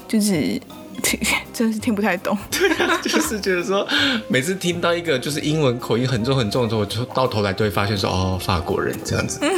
[0.05, 0.59] 就是
[1.01, 1.17] 听，
[1.53, 2.37] 真的是听不太懂。
[2.51, 3.87] 对啊，就是觉得说，
[4.27, 9.39] 每次听到一个就是英文口音很重很重的时候，我就到头来都会发现说，哦，法国人这样子。
[9.43, 9.49] 嗯。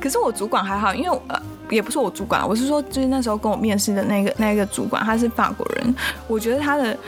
[0.00, 1.40] 可是我主管还好，因为呃。
[1.70, 5.94] 也不是我主管，我是说，就是那时候跟我面试的那个那个主管，他是法国人，
[6.26, 6.98] 我觉得他的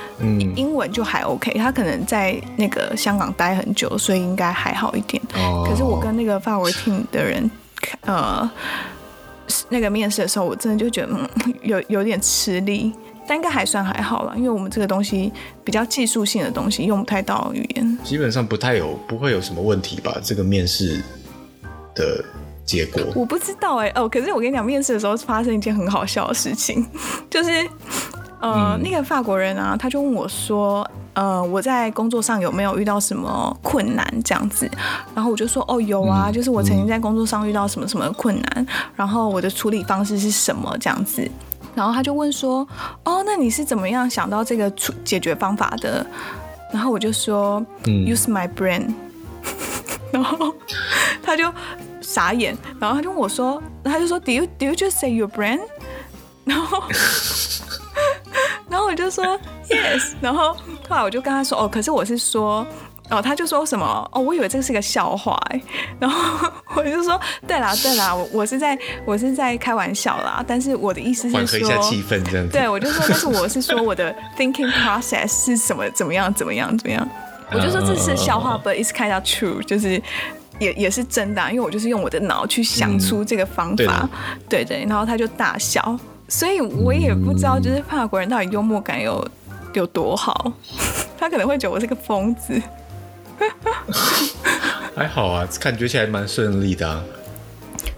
[0.54, 5.20] 英文就还 OK，他可能在那个香港待很久，所以应该还好一点。
[5.34, 5.66] 哦。
[5.68, 7.50] 可是我跟那个法国 team 的人，
[8.02, 8.48] 呃，
[9.68, 11.28] 那个面试的时候，我真的就觉得嗯，
[11.62, 12.92] 有有点吃力，
[13.26, 15.32] 但应该还算还好了，因为我们这个东西
[15.64, 17.98] 比较技术性的东西，用不太到语言。
[18.04, 20.20] 基本上不太有，不会有什么问题吧？
[20.22, 21.02] 这个面试
[21.96, 22.24] 的。
[22.72, 26.86] 结果我不知道哎、欸、哦，可是我跟你讲，面试的时候发生一件很好笑的事情，
[27.28, 27.50] 就是
[28.40, 34.66] 呃，嗯、那个法国人啊，他就问我说，呃，我在工作上有没有遇到什么困难这样子，
[35.14, 41.30] 然后我就说，哦，有啊，嗯、就是我曾经在工作上遇到什么什么困难，嗯、然后我的处理方式是什么这样子。
[41.74, 42.66] 然后他就问说
[43.04, 46.06] ：“哦，那你是怎么样想到这个处解决方法的？”
[46.72, 48.92] 然后我就说、嗯、：“Use my brain。
[50.12, 50.54] ”然后
[51.22, 51.50] 他就
[52.12, 55.60] 傻眼，然后他就问我说：“他就说，Do you do you just say your brand？
[56.44, 56.82] 然后，
[58.68, 59.24] 然后我就说
[59.68, 60.12] “Yes。
[60.20, 60.54] ”然后
[60.88, 62.66] 后来我就跟他说：“哦，可是我是说。”
[63.10, 65.60] 哦，他就说什么哦，我以为这是个笑话哎，
[66.00, 72.52] 然后我就说对啦对啦，我我是在我是在开玩笑啦，但是我的意思是说，一下气氛这样子。
[72.52, 77.06] 对，我就说，但是我是说我的 thinking process 是什么怎么样怎么样怎么样，
[77.50, 80.00] 我就说这是笑话，but it's kind of true，就是
[80.58, 84.08] 也也是真的，因为我就是用我的脑去想出这个方法，
[84.48, 89.26] 对对，然后他就大笑，所以我也不知道就是法国人到底幽默感有
[89.72, 90.52] 有多好，
[91.18, 92.60] 他可能会觉得我是个疯子。
[94.94, 97.02] 还好啊，感觉起来蛮顺利的啊。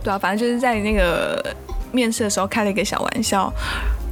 [0.02, 1.54] 对啊，反正就是在那个
[1.92, 3.52] 面试的时候开了一个小玩笑，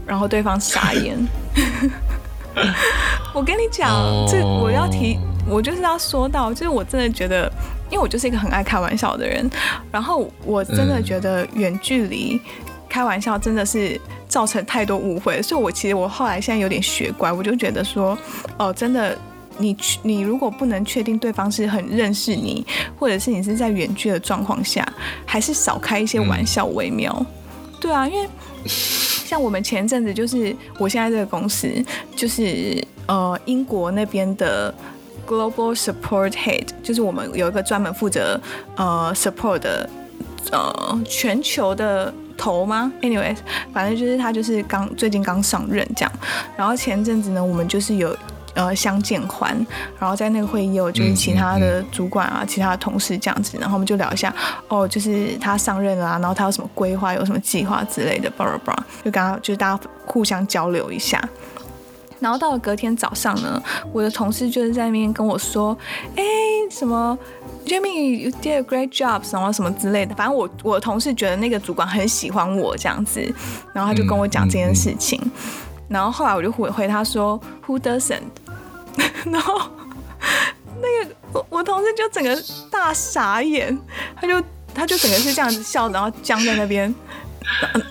[0.06, 1.16] 然后对方傻眼。
[3.34, 3.90] 我跟你讲，
[4.28, 7.50] 这我要提，我就是要说到，就是我真的觉得，
[7.90, 9.50] 因为我就是一个很爱开玩笑的人，
[9.90, 12.40] 然后我真的觉得远距离
[12.88, 18.16] 开玩笑真的是造成太多误会，所以我其实我后来现在有点学乖，我就觉得说，
[18.58, 19.16] 哦，真的。
[19.58, 22.66] 你你如果不能确定对方是很认识你，
[22.98, 24.82] 或者是你是在远距的状况下，
[25.26, 27.14] 还是少开一些玩笑为妙。
[27.20, 27.26] 嗯、
[27.78, 28.26] 对啊，因为
[29.32, 31.66] 像我们前阵子就是我现在这个公司，
[32.14, 34.74] 就是呃英国那边的
[35.26, 38.38] Global Support Head，就是我们有一个专门负责
[38.76, 39.88] 呃 support 的
[40.50, 43.38] 呃全球的头吗？Anyways，
[43.72, 46.12] 反正就是他就是刚最近刚上任这样。
[46.54, 48.14] 然后前阵子呢，我们就是有。
[48.54, 49.54] 呃，相见欢，
[49.98, 54.34] 然后在那个会议也有就是其他的主管啊，嗯嗯嗯、其他的同事这样子，然后我们就聊一下，
[54.68, 61.22] 哦，就是他上任了啊，然后他有什么规划，有什么计划之类的，巴拉巴拉，就刚刚就是大家互相交流一下。
[62.20, 63.60] 然后到了隔天早上呢，
[63.90, 65.76] 我的同事就是在那边跟我说，
[66.14, 66.22] 哎，
[66.70, 67.18] 什么
[67.66, 70.14] ，Jamie，you did a great job，什么什么之类的。
[70.14, 73.20] 反正我我的同事觉得那个主管很喜欢我这样子，
[73.72, 75.18] 然后他就跟我讲这件事情。
[75.24, 75.52] 嗯嗯嗯
[75.88, 78.20] 然后后来我就回回他说，Who doesn't？
[79.30, 79.60] 然后
[80.80, 82.36] 那个我我同事就整个
[82.70, 83.76] 大傻眼，
[84.20, 84.42] 他就
[84.74, 86.94] 他就整个是这样子笑，然后僵在那边，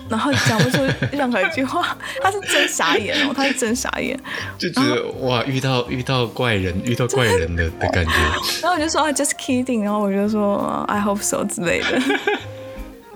[0.10, 0.78] 然后讲不出
[1.12, 4.20] 任何一句话，他是真傻眼哦，他是真傻眼，
[4.58, 8.12] 就觉得哇，遇到遇到怪人，遇到怪人的的感觉。
[8.62, 12.02] 然后我就说啊，just kidding，然后我就说 I hope so 之类的。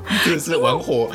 [0.25, 1.09] 就是玩火，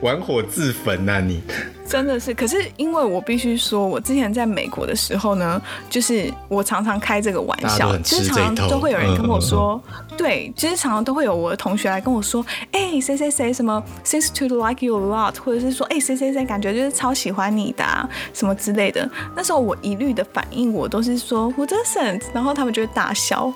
[0.00, 1.20] 玩火自焚呐！
[1.20, 1.42] 你
[1.88, 19.10] 真的是，可是因为我必须说，我之前在美国的时候呢，就是我常常开这个玩笑，其实常常都会有人跟我说，嗯嗯、对，其实常常都会有我的同学来跟我说，哎、欸，谁谁谁什么，seems to like you a lot，或者是说，哎、欸，谁谁谁感觉就是超喜欢你的、啊，什么之类的。
[19.34, 23.52] 那时候我一律的反应，我都是说 Who doesn't，然后他们就会大笑。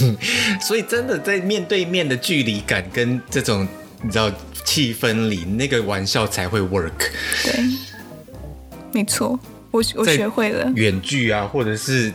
[0.58, 3.68] 所以真的在面对面的距离感跟这种。
[4.04, 4.30] 你知道
[4.64, 6.92] 气氛里那个玩笑才会 work。
[7.42, 7.64] 对，
[8.92, 9.38] 没错，
[9.70, 10.70] 我我学会了。
[10.76, 12.12] 远距啊，或者是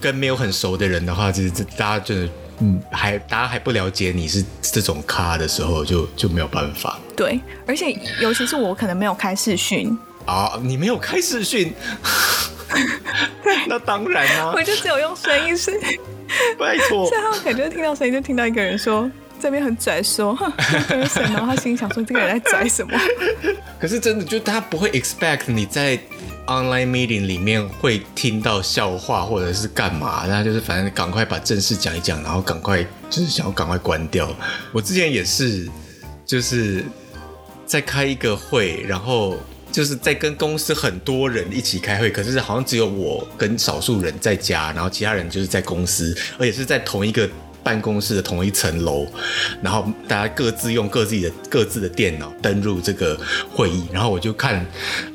[0.00, 6.98] 跟没有很熟的人的话，就是大家真的嗯，还大家还不了解你是这种咖的时候就，就就没有办法。
[7.14, 11.72] 对，而且尤其是我可能没有开视讯啊，你没有开视讯，
[13.68, 15.70] 那当然啊，我就只有用声音是，
[16.58, 19.10] 拜托，最后感觉听到声音就听到一个人说。
[19.46, 20.36] 这边很拽说，
[21.14, 22.98] 然后他心里想说，这个人在拽什么？
[23.78, 25.96] 可是真的，就他不会 expect 你在
[26.46, 34.28] online meeting 里面会听到笑话或者是干嘛，那就是反正赶快把正事讲一讲，然后赶快就是想要赶快关掉。
[34.72, 35.68] 我之前也是，
[36.24, 36.84] 就是
[37.64, 39.36] 在开一个会，然后
[39.70, 47.30] 就是在跟公司很多人一起开会，可是好像只有我跟少数人在家，然后其他人就是在公司，而且是在同一个。
[47.66, 49.04] 办公室的同一层楼，
[49.60, 53.18] 然后大家各自用各自的各自的电脑登入这个
[53.50, 54.64] 会议，然后我就看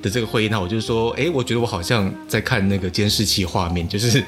[0.01, 4.21] 的这个会议，那我就说，哎，我觉得我好像在看那个监视器画面，就是，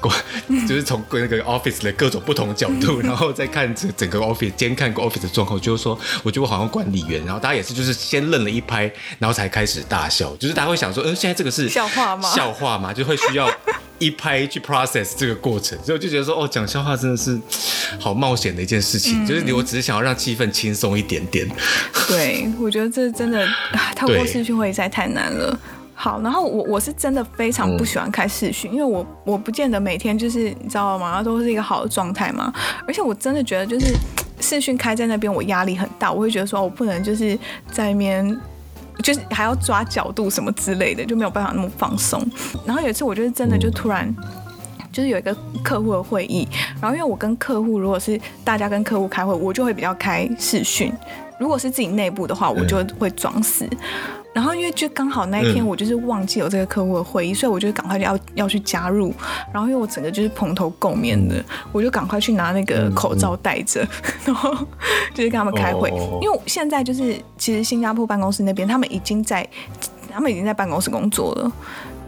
[0.66, 12.32] 就是从那个 office 的各种不同角度， 然后再看这整个 office 监看个 office 的状况，就是说，我觉得我好像管理员，然后大家也是就是先愣了一拍，然后才开始大笑，就是大家会想说，嗯，现在这个是笑话吗？
[12.34, 12.90] 笑话吗？
[12.94, 13.46] 就会需要。
[13.98, 17.40] 一拍去 process 这个过程，所以我就觉得说，哦，讲笑话真的是
[17.98, 19.24] 好冒险的一件事情。
[19.24, 21.48] 嗯、就是你我只是想要让气氛轻松一点点。
[22.08, 23.46] 对，我觉得这真的
[23.94, 25.58] 透过视讯会议实在太难了。
[25.94, 32.52] 好，然后我我是真的非常不喜欢开视讯，嗯、因为我我不见得每天就是你知道吗，都是一个好的状态嘛。
[32.86, 33.94] 而且我真的觉得就是
[34.40, 37.38] 视讯开在那边，我压力很大，我会觉得说我不能就是
[37.72, 38.40] 在那边。
[39.02, 42.24] 就是还要抓角度什么之类的，就没有办法那么放松。
[42.64, 44.14] 然后有一次，我就是真的就突然。
[44.92, 46.48] 就是有一个客户的会议，
[46.80, 50.90] 然后因为我跟客户，如果是大家跟客户开会，我就会比较开视讯；
[51.38, 53.66] 如果是自己内部的话，我就会装死。
[53.70, 53.78] 嗯、
[54.36, 59.10] 然后因为就刚好那一天我就是忘记有这个客户的会议，所以我就赶快要要去加入。
[59.50, 63.80] 然后因为我整个就是蓬头垢面的，我就赶快去拿那个口罩戴着，
[64.26, 64.54] 然后
[65.14, 65.88] 就是跟他们开会。
[66.20, 69.48] 因为现在就是其实新加坡办公室那边，他们已经在
[70.12, 71.50] 他们已经在办公室工作了。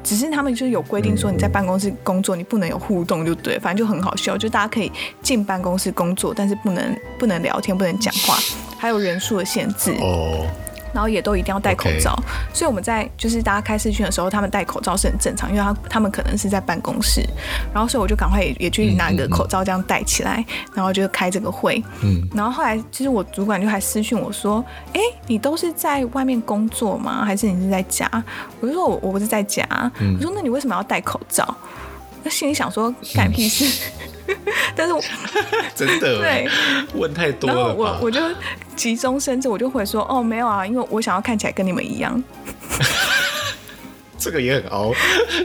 [0.04, 8.36] 只是他们就是有规定说，你在办公室工作，你不能有互动，就对，反正就很好笑，就大家可以进办公室工作，但是不能不能聊天，不能讲话，
[8.78, 9.92] 还有人数的限制。
[10.00, 10.46] 哦。
[10.92, 12.14] 然后也都一定要戴口罩.
[12.52, 17.22] 所以我们在就是大家开视讯的时候，他们戴口罩是很正常，因为他他们可能是在办公室，
[17.72, 21.82] 然后所以我就赶快也也去拿一个口罩这样戴起来，然后就开这个会。
[22.02, 27.24] 嗯，然后后来其实我主管就还私讯我说：“哎，你都是在外面工作吗？
[27.24, 28.10] 还是你是在家？”
[28.60, 29.66] 我就说我：“我我不是在家。
[30.00, 31.56] 嗯”我说：“那你为什么要戴口罩？”
[32.24, 33.90] 那心里想说：“干屁事。
[34.28, 34.36] 嗯
[34.76, 35.02] ”但是我
[35.74, 36.48] 真的对
[36.94, 38.20] 问太多了，然后我我就
[38.76, 42.22] 急中生智，我就回说哦没有啊，因为我想要看起来跟你们一样。
[44.18, 44.92] 这个也很凹，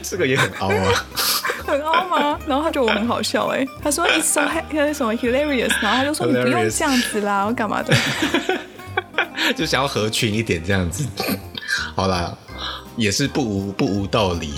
[0.02, 1.06] 这个也很凹啊，
[1.64, 2.40] 很凹吗？
[2.48, 4.42] 然后他觉得我很好笑哎，他说 it's so
[4.94, 7.96] 什么 hilarious，然后他就说你不用这样子啦，我干嘛的？
[9.56, 11.06] 就想要合群一点这样子。
[11.96, 12.36] 好啦，
[12.98, 14.54] 也是不无不无道理。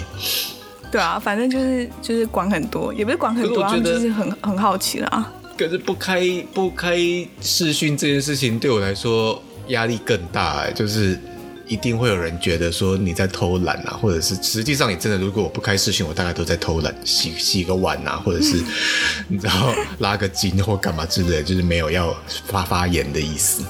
[0.95, 5.29] 对啊，反正就是就是管很多，也不是管很多，就是很很好奇啦。
[5.57, 6.21] 可是不开
[6.53, 6.97] 不开
[7.41, 11.19] 视讯这件事情对我来说压力更大哎，就是
[11.67, 18.63] 一定会有人觉得说你在偷懒啊，或者是实际上你真的如果我不开视讯，我大概都在偷懒，洗洗个碗啊，或者是
[19.27, 22.15] 你知道拉个筋或干嘛之类的，就是没有要
[22.47, 23.65] 发发言的意思。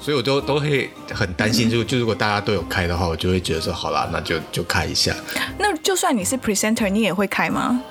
[0.00, 5.14] 所以我都都会很担心，就就如果大家都有开的话，我就会觉得说，好啦，那就就开一下。
[5.58, 7.82] 那就算你是 presenter，你也会开吗？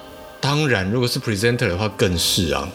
[0.42, 2.68] 当然，如果是 presenter 的话，更是啊。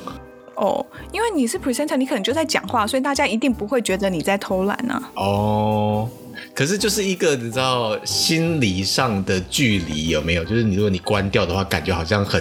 [0.56, 5.10] 哦，因为你是 presenter，你可能就在讲话，所以大家一定不会觉得你在偷懒啊。
[5.14, 6.08] 哦，
[6.54, 10.44] 可是就是一个你知道心理上的距离有没有？
[10.44, 12.40] 就是你如果你关掉的话，感觉好像很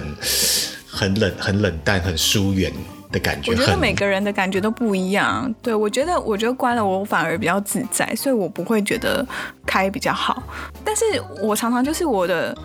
[0.86, 2.72] 很冷、很冷淡、很疏远。
[3.14, 5.52] 的感觉，我觉得每个人的感觉都不一样。
[5.62, 9.24] 对，我觉得，我觉得关了我反而比较自在，所以我不会觉得
[9.64, 10.42] 开比较好。
[10.84, 11.04] 但是
[11.40, 12.56] 我常常就是我的，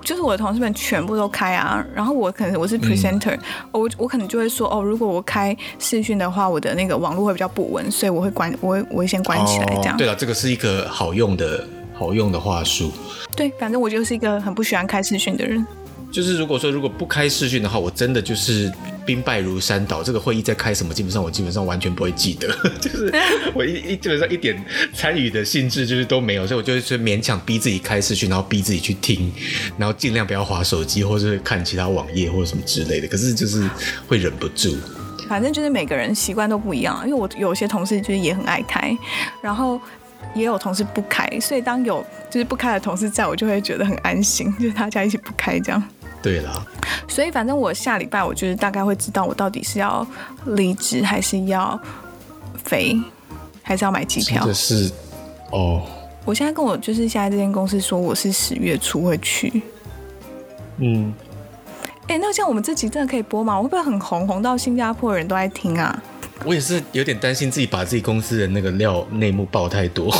[0.00, 3.40] 就是我的同事们全部都开啊，然后我可能我是 presenter，、嗯、
[3.72, 9.96] 我我可能就会说哦，如果我开视讯的话，我的那个网络会比较不稳，所以我会关，我会我会先关起来这样。
[9.96, 12.92] 哦、对了，这个是一个好用的好用的话术。
[13.34, 15.66] 对，反正我就是一个很不喜欢开视讯的人。
[16.10, 18.72] 就是如果说如果不开视讯的话，我真的就是
[19.04, 20.02] 兵败如山倒。
[20.02, 22.48] 这个会议在开什么，基本上我基本上完全不会记得，
[22.80, 23.12] 就是
[23.54, 24.64] 我一一基本上一点
[24.94, 29.30] 参与的兴致就是都没有，所以我就是勉强逼自己开视讯，然后逼自己去听，
[29.76, 33.08] 然后尽量不要划手机或者是看其他网页或者什么之类的。
[33.08, 33.68] 可是就是
[34.06, 34.76] 会忍不住。
[35.28, 38.96] 反正就是每个人习惯都不一样，因为我有些同事就是也很爱开，
[39.42, 39.80] 然后
[40.34, 45.82] 也有同事不开，所以当有就是不开的同事在，我就会觉得很安心，就是大家一起不开这样。
[46.22, 46.66] 对啦，
[47.08, 50.06] 所以反正我下礼拜我就是大概会知道我到底是要
[50.46, 51.78] 离职还是要
[52.64, 53.00] 飞，
[53.62, 54.44] 还是要买机票。
[54.44, 54.90] 这是
[55.52, 55.82] 哦，
[56.24, 59.62] 我现在跟我就是现在这间公司说我是十月初会去。
[60.78, 61.14] 嗯，
[62.08, 63.56] 哎，那像我们这集真的可以播吗？
[63.56, 66.02] 我会不会很红，红到新加坡人都爱听啊？
[66.44, 70.14] 我也是有点担心自己把自己公司的那个料内幕爆太多。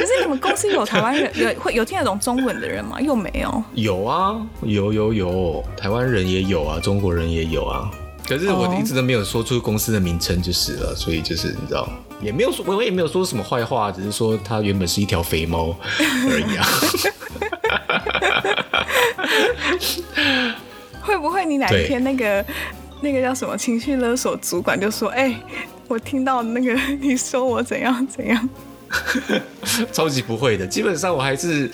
[0.00, 3.00] 可是你们公司有台湾人有会有听得懂中文的人吗？
[3.00, 3.62] 又没有。
[3.74, 7.90] 有啊，有有有，台湾人也有啊，中国人也有啊。
[8.26, 11.88] 可是我一直都没有说出公司的名称就是了，所以就是你知道，
[12.22, 15.76] 也没有说，我也没有说什么坏话，只是说它原本是一条肥猫
[16.30, 16.66] 而已啊。
[21.02, 22.42] 会不会你哪一天那个
[23.02, 25.36] 那个叫什么情绪勒索主管就说：“哎、欸，
[25.86, 28.48] 我听到那个你说我怎样怎样。”
[29.92, 31.70] 超级不会的，基本上我还是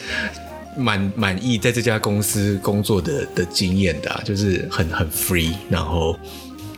[0.76, 6.16] 蛮满意在这家公司工作的的经验的、啊，就是很很 free，然后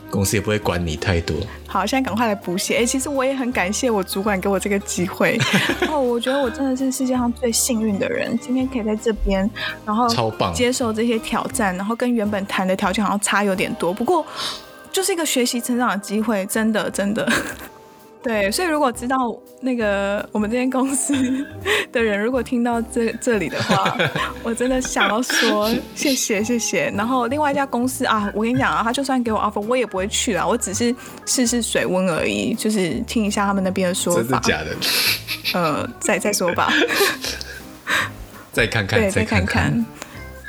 [0.09, 1.35] 公司也不会管你太多。
[1.67, 2.75] 好，现在赶快来补血。
[2.75, 5.39] 哎、欸，其实我也很感谢我主管给我这个机会。
[5.89, 9.49] 哦，我觉得我真的是世界上最幸运的人，今天可以在这边，
[9.85, 14.23] 然后超棒，接受这些挑战，然后跟原本谈的条件好像差有点多，不过
[14.91, 17.27] 就是一个学习成长的机会，真的真的。
[18.23, 21.13] 对，所以如果知道那个我们这间公司
[21.91, 23.97] 的人，如果听到这这里的话，
[24.41, 26.91] 我真的想要说谢谢谢谢。
[26.95, 30.95] 然后另外一家公司啊，我跟你讲啊，他就算给我 offer，我也不会去啊，我只是
[31.25, 34.21] 试试水温而已，就是听一下他们那边的说法。
[34.21, 34.75] 真的假的？
[35.59, 36.71] 呃，再再说吧。
[38.53, 39.85] 再看看，对，再看看。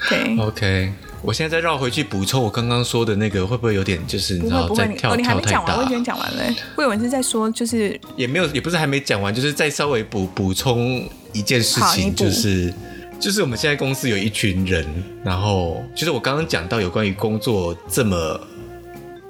[0.08, 0.92] 对，OK。
[1.24, 5.78] 我现在再绕回去补充我刚刚说的那个，会不会有点就是你知道在跳、还没讲完，跳太大？
[5.78, 6.54] 我已经讲完了。
[6.76, 12.72] 我以为是在说就是也没有，也不是还没讲完，就是再稍微补补充一件事情，就是
[13.18, 14.86] 就是我们现在公司有一群人，
[15.24, 18.40] 然后就是我刚刚讲到有关于工作这么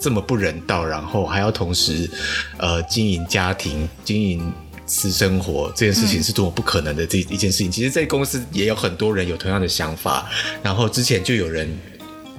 [0.01, 2.11] 这么不人道，然后还要同时
[2.59, 4.53] 呃经营家庭、经营
[4.87, 7.71] 私生活这件事情是多么不可能的这一件事情。
[7.71, 10.31] 其实，在公司也有很多人有同样的想法，
[10.63, 11.77] 然后之前就有人。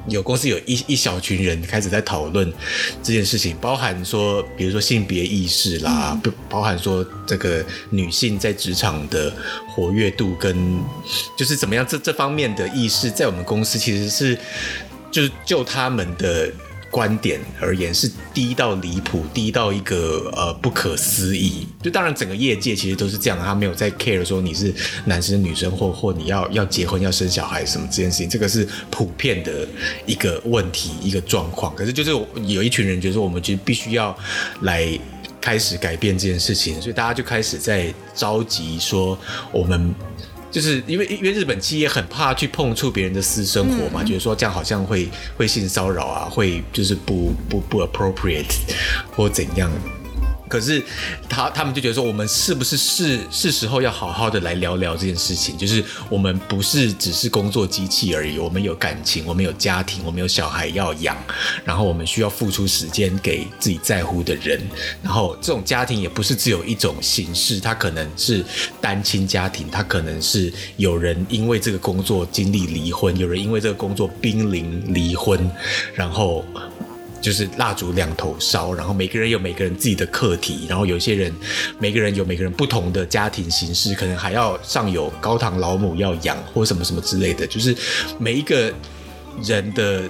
[0.08, 2.54] 有公司有一一小群人开始在讨论
[3.02, 9.34] 这件事情，包含说，比如说性别意识啦，不、嗯、包含说这个女性在职场的
[9.68, 10.80] 活跃度跟
[11.36, 14.38] 就是怎么样这这方面的意识，在我们公司其实是
[15.10, 16.54] 就是就他们的。
[16.96, 21.68] 观点而言是低到离谱，低到一个呃不可思议。
[21.84, 24.74] 就当然整个业界其实都是这样，他没有在 care 说你是
[25.04, 29.68] 男生女生或或你要要结婚要生小孩什么这件事情，这个是普遍的
[30.06, 31.76] 一个问题一个状况。
[31.76, 32.12] 可是就是
[32.46, 34.18] 有一群人觉得说我们其实必须要
[34.62, 34.98] 来
[35.41, 39.20] 开始改变这件事情，所以大家就开始在着急说
[39.52, 39.93] 我们。
[40.56, 48.45] 就是因为因为日本企业很怕去碰触别人的私生活嘛，觉得说这样好像会会性骚扰啊，会就是不不不 appropriate
[49.14, 49.70] 或怎样。
[50.48, 50.84] 可是
[51.28, 55.58] 他他们就觉得说，我们是不是是是时候要好好的来聊聊这件事情？
[55.58, 61.18] 就是我们不是只是工作机器而已，我们有感情，我们有家庭，我们有小孩要养，
[61.64, 64.62] 然后我们需要付出时间给自己在乎的人。
[65.02, 68.43] 然后这种家庭也不是只有一种形式，它可能是
[68.80, 75.50] 单亲家庭，它可能是有人因为这个工作经历离婚，有人因为这个工作濒临离婚，
[75.93, 76.46] 然后。
[77.26, 81.34] 就是蜡烛两头烧，然后每个人有每个人自己的课题，然后有些人，
[81.80, 87.47] 每个人有每个人不同的家庭形式，可能还要上有高堂老母要养或什么什么之类的。
[87.47, 87.76] 就是
[88.19, 88.71] 每一个
[89.41, 90.03] 人的，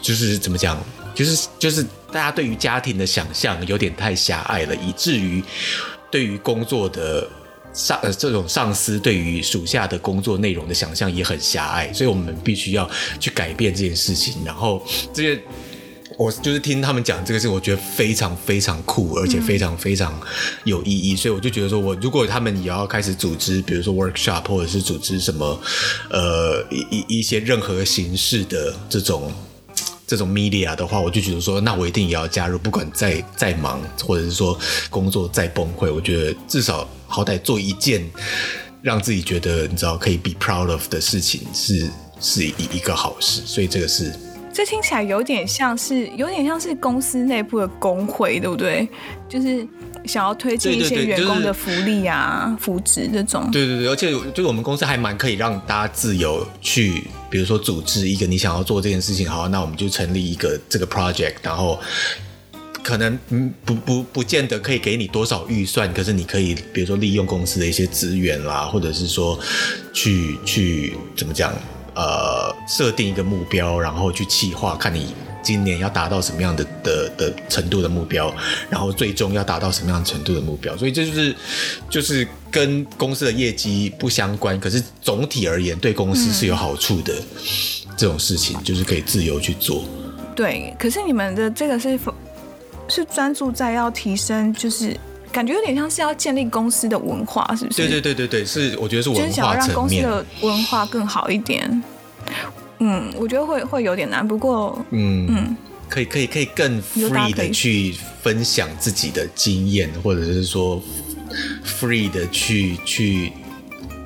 [0.00, 0.82] 就是怎么讲，
[1.14, 5.44] 就是就是大家对于家庭的想象有点太狭隘了，以至于
[6.10, 7.28] 对于工作的
[7.74, 12.90] 上呃这种上司对于属下的工作内容的想象也很狭隘，所以我们必须要
[13.20, 15.38] 去改变这件事情，然后这些。
[16.16, 20.14] 我就是听他们讲这个事，我觉得非常非常酷，而且非常非常
[20.64, 25.60] 有意义，嗯、所以我就觉得说，我如果他们也要开始组织，比如说 workshop，或者是组织什么，
[26.10, 29.32] 呃，一一些任何形式的这种
[30.06, 34.56] 这种 media 的话，我就觉得说，那我一定也要加入，不管再再忙，或者是说
[34.90, 38.08] 工作再崩溃，我觉得至少好歹做一件
[38.82, 41.90] 让自己觉得你知道可以 be proud of 的事情，是
[42.20, 44.12] 是一一个好事，所以这个是。
[44.54, 48.88] 这听起来有点像是，有点像是公司内部的工会，对不对？
[49.28, 49.66] 就是
[50.04, 53.50] 想要推进一些员工的福利啊、福祉这种。
[53.50, 61.80] 对对对，而且就是我们公司还蛮可以让大家自由去，比如说组织一个你想要做这件事情，好，那我们就成立一个这个 project，然后
[62.80, 69.36] 可能嗯不不不见得可以给你多少预算，可是你可以比如说利用公司的一些资源啦，或者是说
[69.92, 71.52] 去去怎么讲？
[71.94, 78.34] 呃，设定一个目标，然后去企划，看你今年要达到什么样的的的程度的目标，
[78.68, 80.76] 然后最终要达到什么样程度的目标。
[80.76, 81.34] 所以这就是
[81.88, 87.14] 就是跟公司的业绩不相关，可是总体而言对公司是有好处的。
[87.96, 89.84] 这种事情就是可以自由去做。
[90.34, 91.96] 对，可是你们的这个是
[92.88, 94.98] 是专注在要提升，就是。
[95.34, 97.78] 感觉有点像是要建立公司的文化，是不是？
[97.78, 99.24] 对对对对对，是我觉得是文化。
[99.24, 101.82] 就是想要让公司的文化更好一点。
[102.78, 105.56] 嗯，我觉得会会有点难，不过嗯嗯，
[105.88, 110.80] 可以可以可以更 free 的去分享自己的经验，或者是说
[111.66, 113.32] free 的去去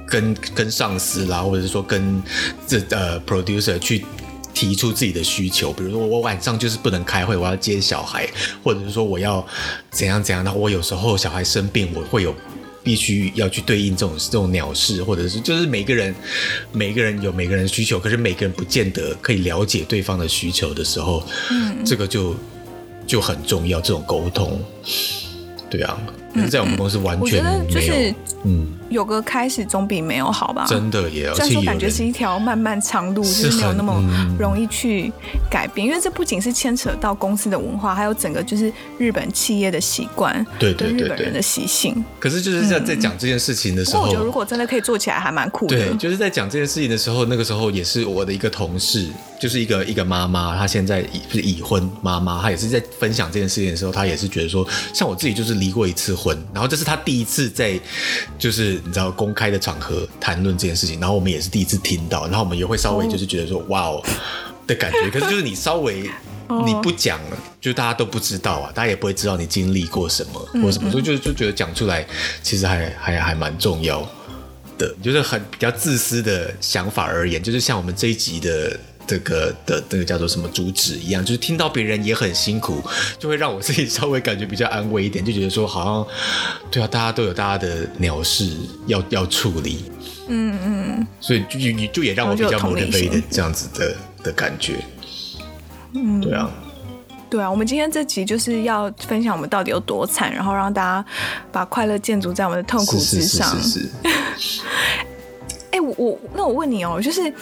[0.06, 2.22] 跟跟上司啦，或者是说跟
[2.66, 4.06] 这呃 producer 去。
[4.58, 8.28] 提出自己的需求，比如说我晚上就是不能开会，我要接小孩，
[8.60, 9.46] 或者是说我要
[9.88, 10.52] 怎样怎样的。
[10.52, 12.34] 我有时候小孩生病，我会有
[12.82, 16.12] 必须要去对应这种这种鸟事，或者是就是每个人
[16.72, 22.34] 每个人有每个人的需求，可是每个人不见得可以了解对方的需求的时候，嗯，这个就
[23.06, 24.60] 就很重要，这种沟通，
[25.70, 25.96] 对啊，
[26.34, 28.77] 但是在我们公司完全没有，就是、嗯。
[28.88, 30.66] 有个开始总比没有好吧？
[30.68, 31.30] 真的耶！
[31.34, 34.02] 虽然说感觉是一条漫漫长路，是就是没有那么
[34.38, 35.12] 容易去
[35.50, 42.04] 改变，因为这不仅是牵扯到公司的文化，还有整个就是日本企业的习惯，对对对，日本人的习性。
[42.18, 45.76] 可是就是在在讲这件事情的时候，嗯、我觉得如果真的可以做起来，还蛮酷的。
[45.76, 49.06] 对，就是在讲这件事情的时候，那个时候也是我的一个同事，
[49.40, 57.78] 就是一个一个妈妈，她现在已是已婚妈妈，她也是在分享这件事情的时候，她也是觉得说，像我自己就是离过一次婚，然后这是她第一次在
[58.38, 59.58] 就是你知道公开的。
[59.58, 63.68] 场合谈论这件事情，然后我们也是第一次听到，然后我们也会稍微就是觉得说、oh.
[63.70, 64.02] 哇哦
[64.68, 66.08] 的感觉，可是就是你稍微
[66.64, 67.20] 你不讲，
[67.60, 72.06] 就大家都不知道啊，大家也不会知道你经历过什么或什么，所以就就觉得讲出来
[72.40, 74.00] 其实还还还蛮重要
[74.78, 78.78] 的，就是很比较自私的想法而言，就是像我们这一集的。
[79.08, 82.82] 这个的这个叫做什么主旨一样，就是听到别人也很辛苦，
[83.18, 86.06] 就会让我自己稍微感觉比较安慰一点，就觉得说好像
[86.70, 88.52] 对啊，大家都有大家的鸟事
[88.86, 89.90] 要 要处理，
[90.28, 94.74] 嗯嗯，所以就就就也让我比较 motivated 这样子的的感觉，
[95.94, 96.50] 嗯，对啊，
[97.30, 101.04] 对啊，我们今天这集就是要分享我们到底有多惨，然后让大家
[101.50, 103.48] 把快乐建筑在我们的痛苦之上。
[103.62, 103.90] 是是
[104.36, 104.60] 是。
[105.72, 107.32] 哎，我我那我问你哦，就是。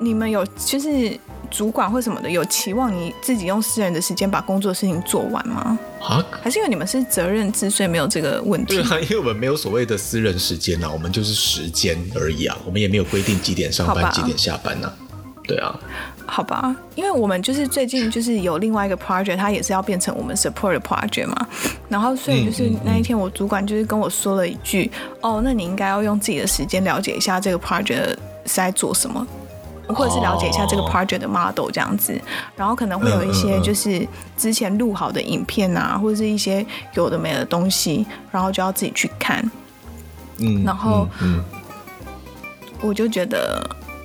[0.00, 1.18] 你们有就是
[1.50, 5.78] 主管或什么的有期望你自己用私人的时间把工作的事情做完吗？
[6.00, 6.24] 啊？
[6.42, 8.76] 还是因为你们是责任制，所以没有这个问题？
[8.76, 14.92] 对啊，因为我们没有所谓的私人时间啊，我们就是时间而已啊，我们也没有规定几点上班几点下班啊。
[15.44, 15.74] 对啊，
[16.26, 21.48] 好吧，因为我们就是最近就是有另外一个 project，它也是要变成我们 support 的 project 嘛，
[21.88, 29.26] 然后所以就是那一天我主管就是跟我说了一句，嗯嗯嗯、哦，那你应该要用自己的时间了解一下这个 project 是在做什么。
[29.88, 32.20] 或者是了解一下这个 project 的 model 这样子，
[32.54, 36.64] 然后可能会有一些就是之前录好的影片啊，或者是一些
[36.94, 39.42] 有的没的东西，然后就要自己去看。
[40.38, 41.08] 嗯，然后
[42.80, 43.60] 我就觉得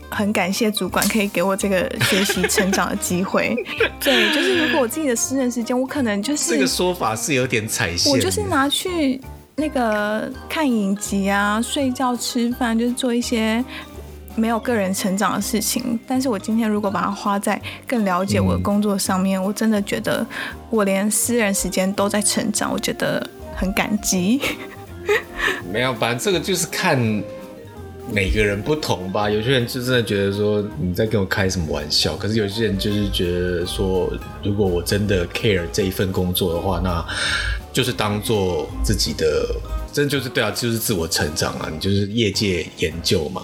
[0.10, 3.56] 很感谢主管可以给我这个学习成长的机会。
[4.00, 9.22] 对，就是如果我自己的私人时间，我可能就是这个说法是有点踩线，我就是拿去
[9.56, 13.64] 那个看影集啊、睡觉、吃饭，就是做一些。
[14.36, 20.26] 没有个人成长的事情，但是我今天如果把它花在更了解我的工作上面，我真的觉得
[20.70, 23.26] 我连私人时间都在成长，我觉得
[23.56, 24.42] 很感激。
[25.72, 26.98] 没有，反正这个就是看
[28.12, 29.30] 每个人不同吧。
[29.30, 34.12] 有些人就真的觉得说你在跟我开什么玩笑，可是有些人就是觉得说，
[34.44, 37.06] 如果我真的 care 这一份工作的话，那
[37.72, 39.48] 就是当做自己的，
[39.92, 43.44] 真就是对啊，就是自我成长啊，你就是业界研究嘛。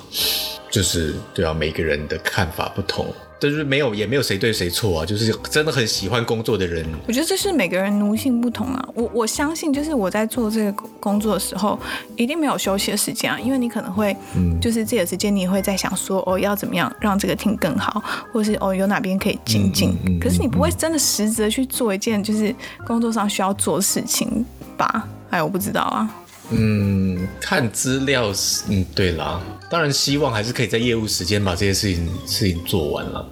[0.70, 3.08] 就是对啊，每个人的看法不同，
[3.40, 5.06] 但是没有也没有谁对谁错啊。
[5.06, 8.90] 就是真的很喜欢工作的人，我觉得这是每个人奴性不同啊。
[8.94, 11.80] 我我相信，就是我在做这个工作的时候，
[12.16, 13.40] 一定没有休息的时间啊。
[13.40, 19.98] 因为你可能会，嗯，就是自己的时间，你也会在想说，哦，要怎么样让这个 team 更好，或者是哦，有哪边可以精进。
[20.20, 22.54] 可是你不会真的实质的去做一件就是
[22.86, 24.46] 工作上需要做的事情
[24.78, 25.08] 吧？
[25.32, 26.14] 哎，我不知道啊。
[26.52, 29.40] 嗯，看资料是，嗯，对啦，
[29.70, 33.24] 当然希望还是可以在业务时间把这些事情事情做完了。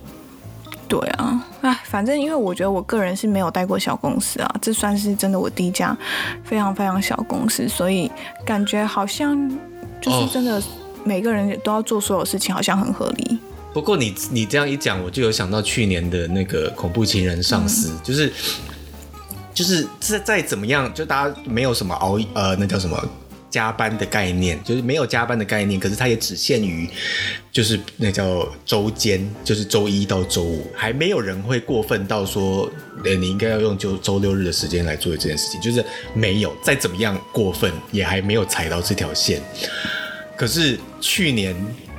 [0.88, 5.98] 对啊，哎，反正因为我觉得我个人是没有待过小公司啊，这算是真的我第一家
[6.44, 8.10] 非常非常小公司，所以
[8.46, 9.50] 感觉好像
[10.00, 10.62] 就是真的
[11.04, 13.40] 每个人都要做所有事情，好像很合理。
[13.74, 18.32] 不过你你这样一讲，我就有想到去年的那个恐怖情人上司，嗯、就是。
[19.58, 23.10] 就是再再怎么样，就大家没有什么熬呃，那叫什么
[23.50, 25.80] 加班的概念，就是没有加班的概念。
[25.80, 26.88] 可是它也只限于，
[27.52, 32.70] 就是那叫周间，就是周一到周五，还没有人会过分到说，
[33.04, 35.60] 呃，你应该要用就周六日的时间来做这件事情。
[35.60, 35.84] 就是
[36.14, 39.42] 没有，再怎么样过分，也还没有踩到这条线。
[40.38, 41.56] 可是去年。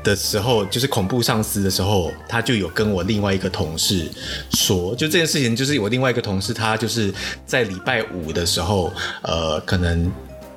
[0.09, 4.09] 的时候，就是恐怖上司的时候，他就有跟我另外一个同事
[4.51, 7.13] 说，就这件事情，就是我另外一个同事，他就是
[7.45, 8.93] 在礼拜五的时候，
[9.23, 10.11] 呃，可能。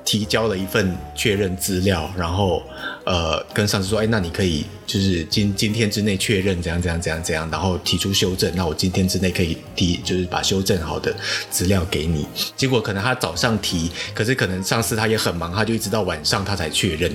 [0.04, 2.62] 提交了一份确认资料，然后
[3.04, 11.14] 呃跟上司说，哎，那你可以就是今今天之内确认怎样怎样怎样怎样，然后提出修正，那我今天之内可以提，就是把修正好的
[11.50, 12.26] 资料给你。
[12.56, 17.10] 结果可能他早上提，可是可能上司他也很忙，他就一直到晚上他才确认。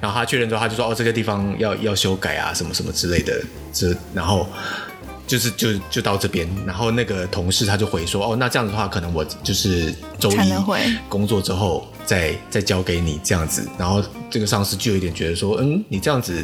[0.00, 3.40] 然后他确认之后，他就说，哦，这个地方要要修改啊，什么什么之类的，
[3.72, 4.46] 这然后。
[5.28, 10.52] 就是就就到这边，然后那个同事他就回说，哦，那这样子的话，可能我就是周一
[11.08, 13.68] 工作之后再再交给你这样子。
[13.78, 16.42] 然后这个上司就有点觉得说，嗯，你这样子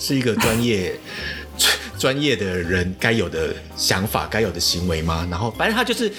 [0.00, 0.98] 是一个专业
[1.96, 5.26] 专业的人该有的想法，该有的行为吗？
[5.30, 6.12] 然后反正他就是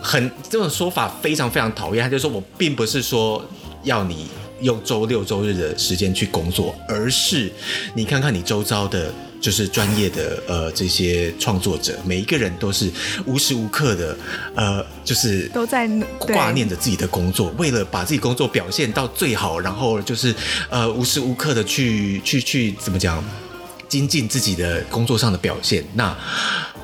[0.00, 3.44] 很这种说法非常非常讨厌，他就说我并不是说
[3.82, 4.28] 要你。
[4.60, 7.52] 用周六周日的时间去工作，而是
[7.92, 9.12] 你看看你周遭的。
[9.44, 12.90] 就是专业的呃这些创作者，每一个人都是
[13.26, 14.16] 无时无刻的
[14.56, 15.86] 呃，就是都在
[16.18, 20.34] 挂念着自己的工作，为了把自己工作表现到最好，然后就是
[20.70, 23.22] 呃无时无刻的去去去怎么讲，
[23.86, 25.84] 精进自己的工作上的表现。
[25.92, 26.16] 那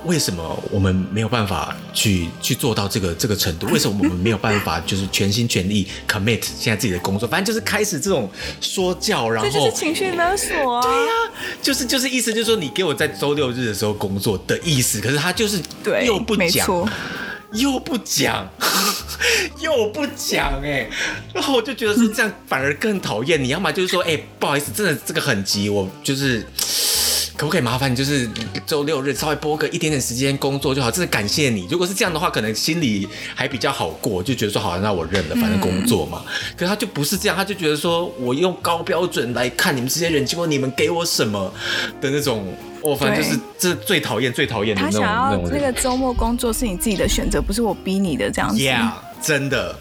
[0.05, 3.67] 为什么我们没有办法去去做到这个这个程度？
[3.69, 7.29] 为什么我们没有办法就是全心全意 commit 现在自己的工作？
[7.29, 8.31] 反正就是开始这种
[8.61, 10.83] 说教，然后这就是情绪勒索啊！
[10.83, 16.67] 对呀、啊，就是就是意思就是说你给我在周六日的时候工作的意思，可是他就是对又不讲，
[17.53, 18.49] 又不讲，
[19.61, 20.89] 又不讲，哎，
[21.35, 23.43] 然后我就觉得是这样反而更讨厌。
[23.43, 26.47] 你要么就是说，哎，不好意思，真的这个很急，我就是。
[27.41, 28.29] 可不可以麻烦你，就是
[28.67, 31.67] 周六日稍微拨个一点点时间工作就好，真的感谢你。
[31.71, 36.23] 如果是这样的话，可能心里还比较好过，就觉得说好，那我认了，反正工作嘛。
[36.27, 41.51] 嗯、可是他就不是这样，他就觉得说我用高标准来看你们这些人，结果你们给我什么
[41.99, 42.47] 的那种，
[42.83, 45.01] 我、哦、反正就是这最讨厌、最讨厌的那种。
[45.01, 48.63] 他想要那个周末工作是你自己的选择，不是我逼你的这样子。
[48.63, 48.91] Yeah，
[49.23, 49.79] 真的。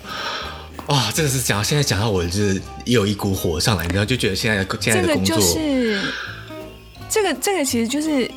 [0.88, 2.53] 哇，真的是讲，现在讲到我就是
[2.86, 5.36] 也有一股火上来，然后就觉得现在现在的工作。
[5.36, 6.01] 就是
[7.10, 8.30] 这个这个其实就是，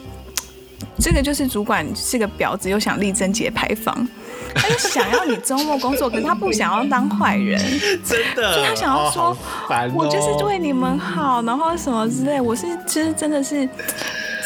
[0.99, 4.09] 这个就是主管是个婊子，又想力争节牌坊，
[4.55, 7.61] 他就想要你周末工作，可是他不想要当坏人，
[8.05, 9.37] 真的，就他想要说，
[9.68, 13.68] 哦、我就是为你们好，然后什么之类，我是其实真的是。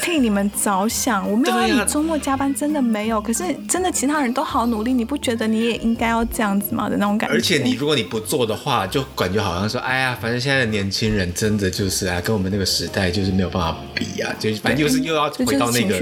[0.06, 3.20] 替你们着想，我没有让你周末加班，真的没有。
[3.20, 6.88] 可是真的，其他人都好努力，你不觉得你也应该要这样子吗？
[6.88, 7.34] 的那种感觉。
[7.34, 15.98] 而且你如果你不做的话，就感觉好像说，哎呀，反正现在的年轻人真的就是啊，跟我们那个时代就是没有办法比啊，就反正又是又要回到那个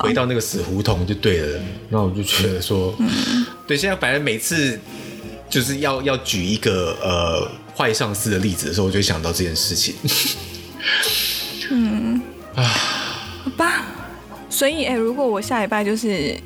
[0.00, 1.60] 回到那个死胡同就对了。
[1.88, 4.78] 那我就觉得说，嗯、对，现在反正每次
[5.50, 9.92] 就是要要举一个呃坏上司的例子的时候，我就想到这件事情。
[11.72, 12.22] 嗯
[12.54, 12.93] 啊。
[14.54, 16.36] 吧，所以哎、欸，如果我下礼拜就是，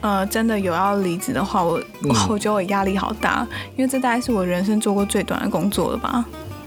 [0.00, 3.46] 呃，真的有要离职的话，我、嗯、我觉得我压力好大，
[3.76, 6.24] 因为这大概是我人生做过最短的工作了吧。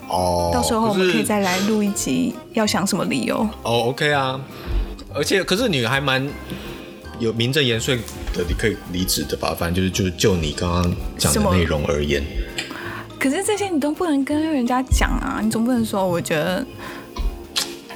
[0.08, 3.38] 哦，到时候我们可以再来录一集，要想什么理由？
[3.64, 4.40] 哦，OK 啊，
[5.14, 6.26] 而且可是你还蛮
[7.20, 8.00] 有名正言顺
[8.34, 9.54] 的，你可以离职的吧？
[9.58, 12.24] 反正就是就就你刚刚讲的内容而言。
[13.20, 16.66] 可是这些你都不能跟人家讲啊，你总不能说我觉得。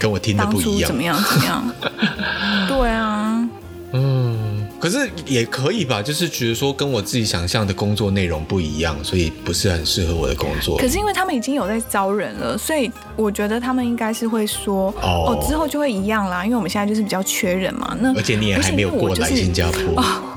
[0.02, 1.24] 跟我听的不一样，怎么样？
[1.24, 1.72] 怎么样？
[2.68, 3.48] 对啊，
[3.94, 10.80] 嗯，可是也可以吧，就是觉得说跟我自己想象的工作内容不一样，所以不是很适合我的工作。
[10.80, 17.96] 可是因为他们已经有在招人了，所以我觉得他们应该是会说哦，哦，之后就会一样啦，因为我们现在就是比较缺人嘛。
[18.00, 20.04] 那而且你也还没有过来新加坡。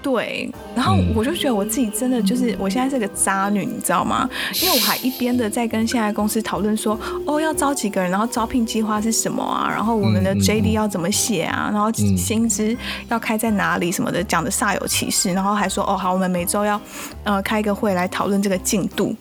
[0.00, 4.28] 对，然后我就觉得我自己真的就是我现在是个渣女，你知道吗？
[4.62, 9.68] 因为我还一边的在跟现在公司讨论说，哦，要招几个人，然后招聘计划是什么啊？
[9.68, 11.68] 然后我们的 JD 要怎么写啊？
[11.72, 12.76] 然后薪资
[13.08, 15.32] 要开在哪里什么的，讲的煞有其事。
[15.32, 16.80] 然后还说，哦，好，我们每周要
[17.24, 19.14] 呃开一个会来讨论这个进度。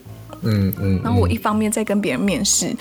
[0.43, 1.01] 嗯嗯。
[1.03, 2.71] 然后我一方面在跟别人面试，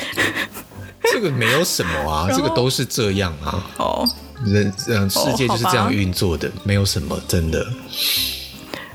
[1.13, 3.65] 这个没有什么啊， 这个都是这样啊。
[3.79, 4.07] 哦。
[4.45, 7.67] 人嗯，世界就是这样运作的，哦、没有什么真的。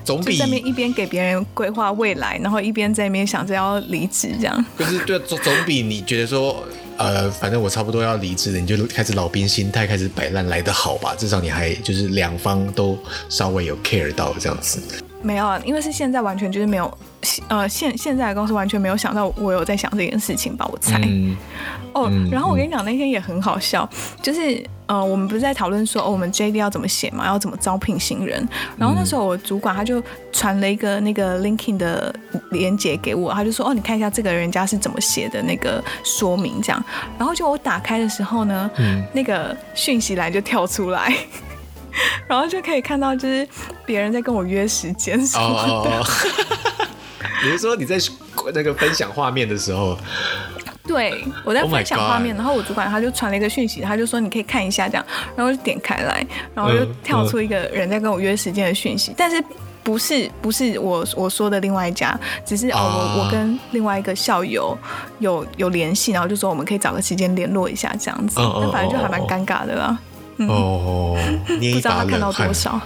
[0.04, 4.66] 总比在那边一边给别人规划未来，然后一边在那边想着要离职这样。
[4.76, 6.64] 可是对，总总比你觉得说，
[6.98, 11.14] 呃，反正我差不多要离职了，你就开始老兵心态开始摆烂来的好吧？
[11.16, 12.98] 至少你还就是两方都
[13.30, 14.82] 稍微有 care 到这样子。
[15.22, 16.98] 没有啊，因为是现在完全就是没有，
[17.48, 20.68] 呃，现现在的公司完全没有想到我有在想这件事情吧？
[20.72, 21.00] 我猜。
[21.06, 21.38] 嗯、
[21.94, 23.88] 哦，嗯、然后我跟你讲，那天也很好笑，
[24.20, 28.46] 就是呃，我们不是在讨论说，哦，我们 JD 要怎么写嘛，要怎么招聘新人。
[28.78, 32.14] 然后那时候我主管他就传了一个那个 LinkedIn 的
[32.50, 36.86] 链接给我，他就说，哦，你看一下这个人家是怎么写的那个说明这样。
[37.18, 41.16] 然后就我打开的时候呢，嗯、那个讯息栏就跳出来。
[42.28, 43.48] 然后就可以看到，就是
[43.86, 46.04] 别人在跟我约时间什么的。
[47.42, 47.98] 比如说你在
[48.54, 49.98] 那个分享画面的时候，
[50.92, 59.42] 对，我在分享画面，然后我主管他就传了一个讯息，他就说你可以看一下这样，然后就点开来，然后就跳出一个人在跟我约时间的讯息，嗯嗯、但是
[59.84, 64.78] 不是不是我我说的另外一家，只是哦我我跟另外一个校友
[65.20, 69.98] 有有联系，然后就说我们可以找个时间联络一下这样子，那、嗯、反正就还蛮尴尬的啦。
[70.38, 70.48] 嗯。
[70.50, 71.18] 哦，
[71.48, 72.80] 不知道他看到多少，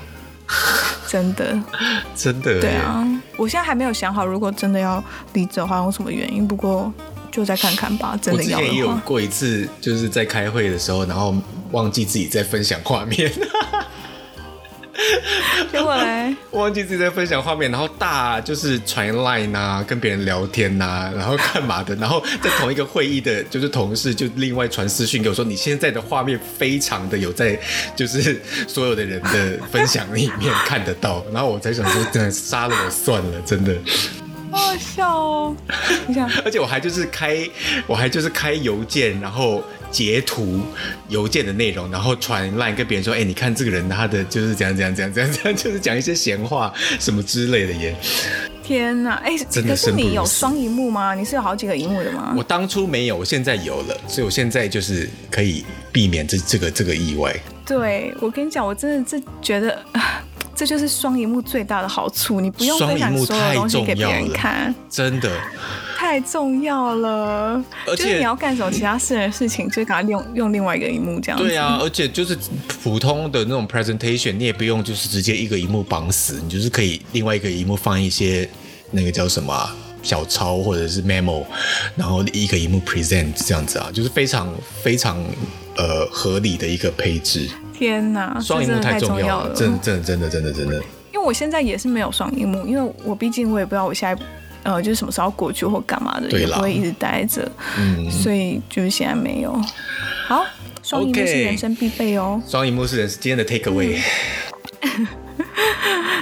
[1.07, 1.57] 真的，
[2.15, 5.03] 真的，对啊，我现在还没有想好，如果真的要
[5.33, 6.47] 离职的话，有什么原因？
[6.47, 6.93] 不过
[7.35, 8.17] 就再看看吧。
[8.21, 11.35] 真的要的，我之前也有过一次，就是在开会的时候，然后
[11.71, 13.29] 忘记自己在分享画面，
[15.69, 27.59] 结果嘞，忘记自己在分享画面，然后大就是传 line 啊，跟别人聊天呐、啊，然后干嘛的， 然后在同一个会议的，就是同事就另外传私讯给我说，你现在的画面非常的有在，
[27.97, 33.75] 就是所有的人的分享里面看得到，然后我才想说，真的杀了我算了，真的。
[34.51, 35.55] 好好笑哦！
[36.07, 37.47] 你想， 而且我还就是开，
[37.87, 40.61] 我还就是开邮件，然后截图
[41.09, 47.95] 邮件的内容，然后传 line 跟别人说，哎、欸，你看这个人他的就是怎样怎样怎样怎样怎样， 就是讲一些闲话什么之类的耶。
[48.63, 51.13] 天哪，哎、欸，可是你有双荧幕吗？
[51.13, 52.33] 你是有好几个荧幕的吗？
[52.35, 57.35] 我当初没有，我现在有了，所以我现在就是可以避免这这个这个意外。
[57.65, 59.77] 对，我跟你讲，我真的是觉得。
[60.55, 65.29] 这就是双荧幕最大的好处，你不用分享所有东西给别人看，真的
[65.97, 67.61] 太重要了。
[67.85, 71.45] 而且就是你要干什么其他私人事情，就赶快用用另外一个荧幕这样子。
[71.45, 72.37] 对啊，而且就是
[72.81, 78.49] 普通的那种 presentation，你也不用就是直接一个荧幕绑死，你就是可以另外一个荧幕放一些
[78.91, 81.43] 那个叫什么、啊、小抄或者是 memo，
[81.95, 85.21] 然后一个萤幕 present 这样子啊，就是非常非常
[85.75, 87.49] 呃合理的一个配置。
[87.77, 90.75] 天哪，双荧幕太重要了，真的真的真的真的真的。
[91.13, 94.23] 因为我现在也是没有双荧幕，因为我毕竟我也不知道我现在
[94.63, 99.53] 呃就是什么时候过去或干嘛的，也不会一直待着，嗯，所以就是现在没有。
[100.27, 100.45] 好，
[100.81, 102.41] 双荧幕是人生必备哦。
[102.47, 103.99] 双荧幕是人今天的 take away。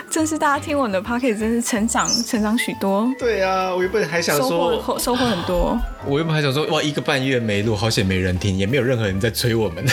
[0.10, 3.12] 真是大家听我的 podcast 真是成长成长许多。
[3.18, 5.76] 对啊，我原本还想说收获收获很多。
[6.06, 9.84] 我原本还想说哇，一个半月没录，好险没人听，也没有任何人在催我们。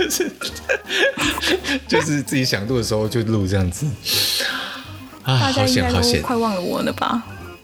[0.00, 0.30] 就是
[1.86, 3.86] 就是自己想录的时候就录这样子。
[5.22, 7.22] 啊，大家应该都快忘了我了吧？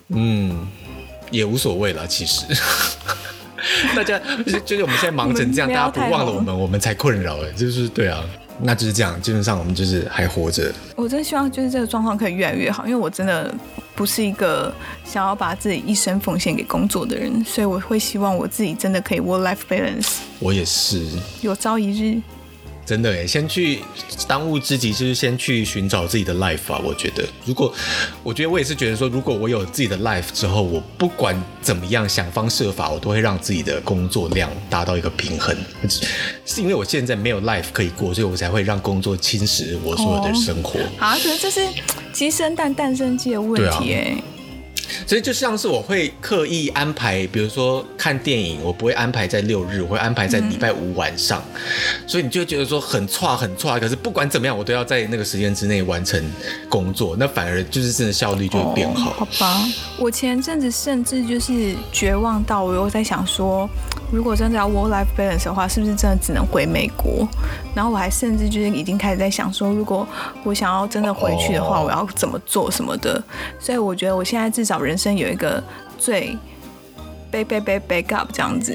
[0.09, 0.67] 嗯，
[1.31, 2.45] 也无所谓了，其实。
[3.97, 4.21] 大家
[4.65, 8.23] 就是我们现在忙成这样，大家不忘了我们，我们才困扰哎，就是对啊，
[8.61, 10.73] 那就是这样，基本上我们就是还活着。
[10.95, 13.55] 我真希望就是这个状况可以越来越好，因为我真的
[13.95, 20.17] 不是一个想要把自己一生奉献给工作的人，所以我会希望我自己真的可以 work life balance。
[20.39, 21.07] 我也是，
[21.43, 22.21] 有朝一日。
[22.87, 23.81] 真的诶，先去
[24.29, 26.81] 当务之急就是先去寻找自己的 life 啊！
[26.85, 27.75] 我觉得，如果
[28.23, 35.57] 我觉得我也是觉得说，如果我有自己的 life 之后，我不管怎么样想方设法，我都会让自己的工作量达到一个平衡。
[36.45, 40.79] 是因为我现在没有 life 可以过，所以我才会让工作侵蚀我所有的生活。
[40.79, 41.61] 哦、好，可是这是
[42.13, 44.23] 鸡生蛋，蛋生鸡的问题诶。
[45.05, 51.43] 所以就像是我会刻意安排，比如说看电影，我不会安排在六日，我会安排在礼拜五晚上。
[52.07, 56.23] 所以你就觉得说很差很差，可是不管怎么样，我都要在那个时间之内完成
[56.69, 59.11] 工作，那反而就是真的效率就会变好。
[59.13, 59.65] 好吧，
[59.99, 63.69] 我前阵子甚至就是绝望到我又在想说，
[64.13, 67.27] 如果真的要 work life balance 的话，是不是真的只能回美国？
[67.75, 70.07] 然后我还甚至就是已经开始在想说，如果
[70.45, 73.15] 我想要真的回去的话，我要怎么做什么的。
[73.15, 73.23] 哦、
[73.59, 75.63] 所以我觉得我现在至少人生有一个
[75.99, 76.39] 最
[77.33, 78.75] back back back back up 这样子，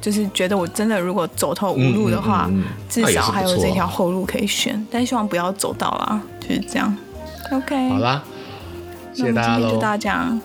[0.00, 4.86] 就是觉得我真的如果走投无路的话，嗯嗯嗯、至少还有这条后路可以选。
[4.90, 6.94] 但希望不要走到啦，就是这样。
[7.50, 8.22] OK，好啦，
[9.14, 9.70] 谢谢大家喽。
[9.70, 10.38] 就大家。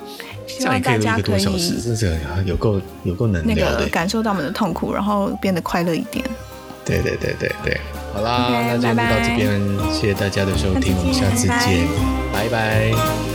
[0.50, 6.26] 希望大家可以，这是有够有够能聊的，那个感受到我们的痛苦，然后变得快乐一点。
[6.84, 7.80] 对对对对对，
[8.12, 11.88] 好啦，okay, 那就到这边，谢谢大家的收听，我们下次见，
[12.34, 13.29] 拜拜。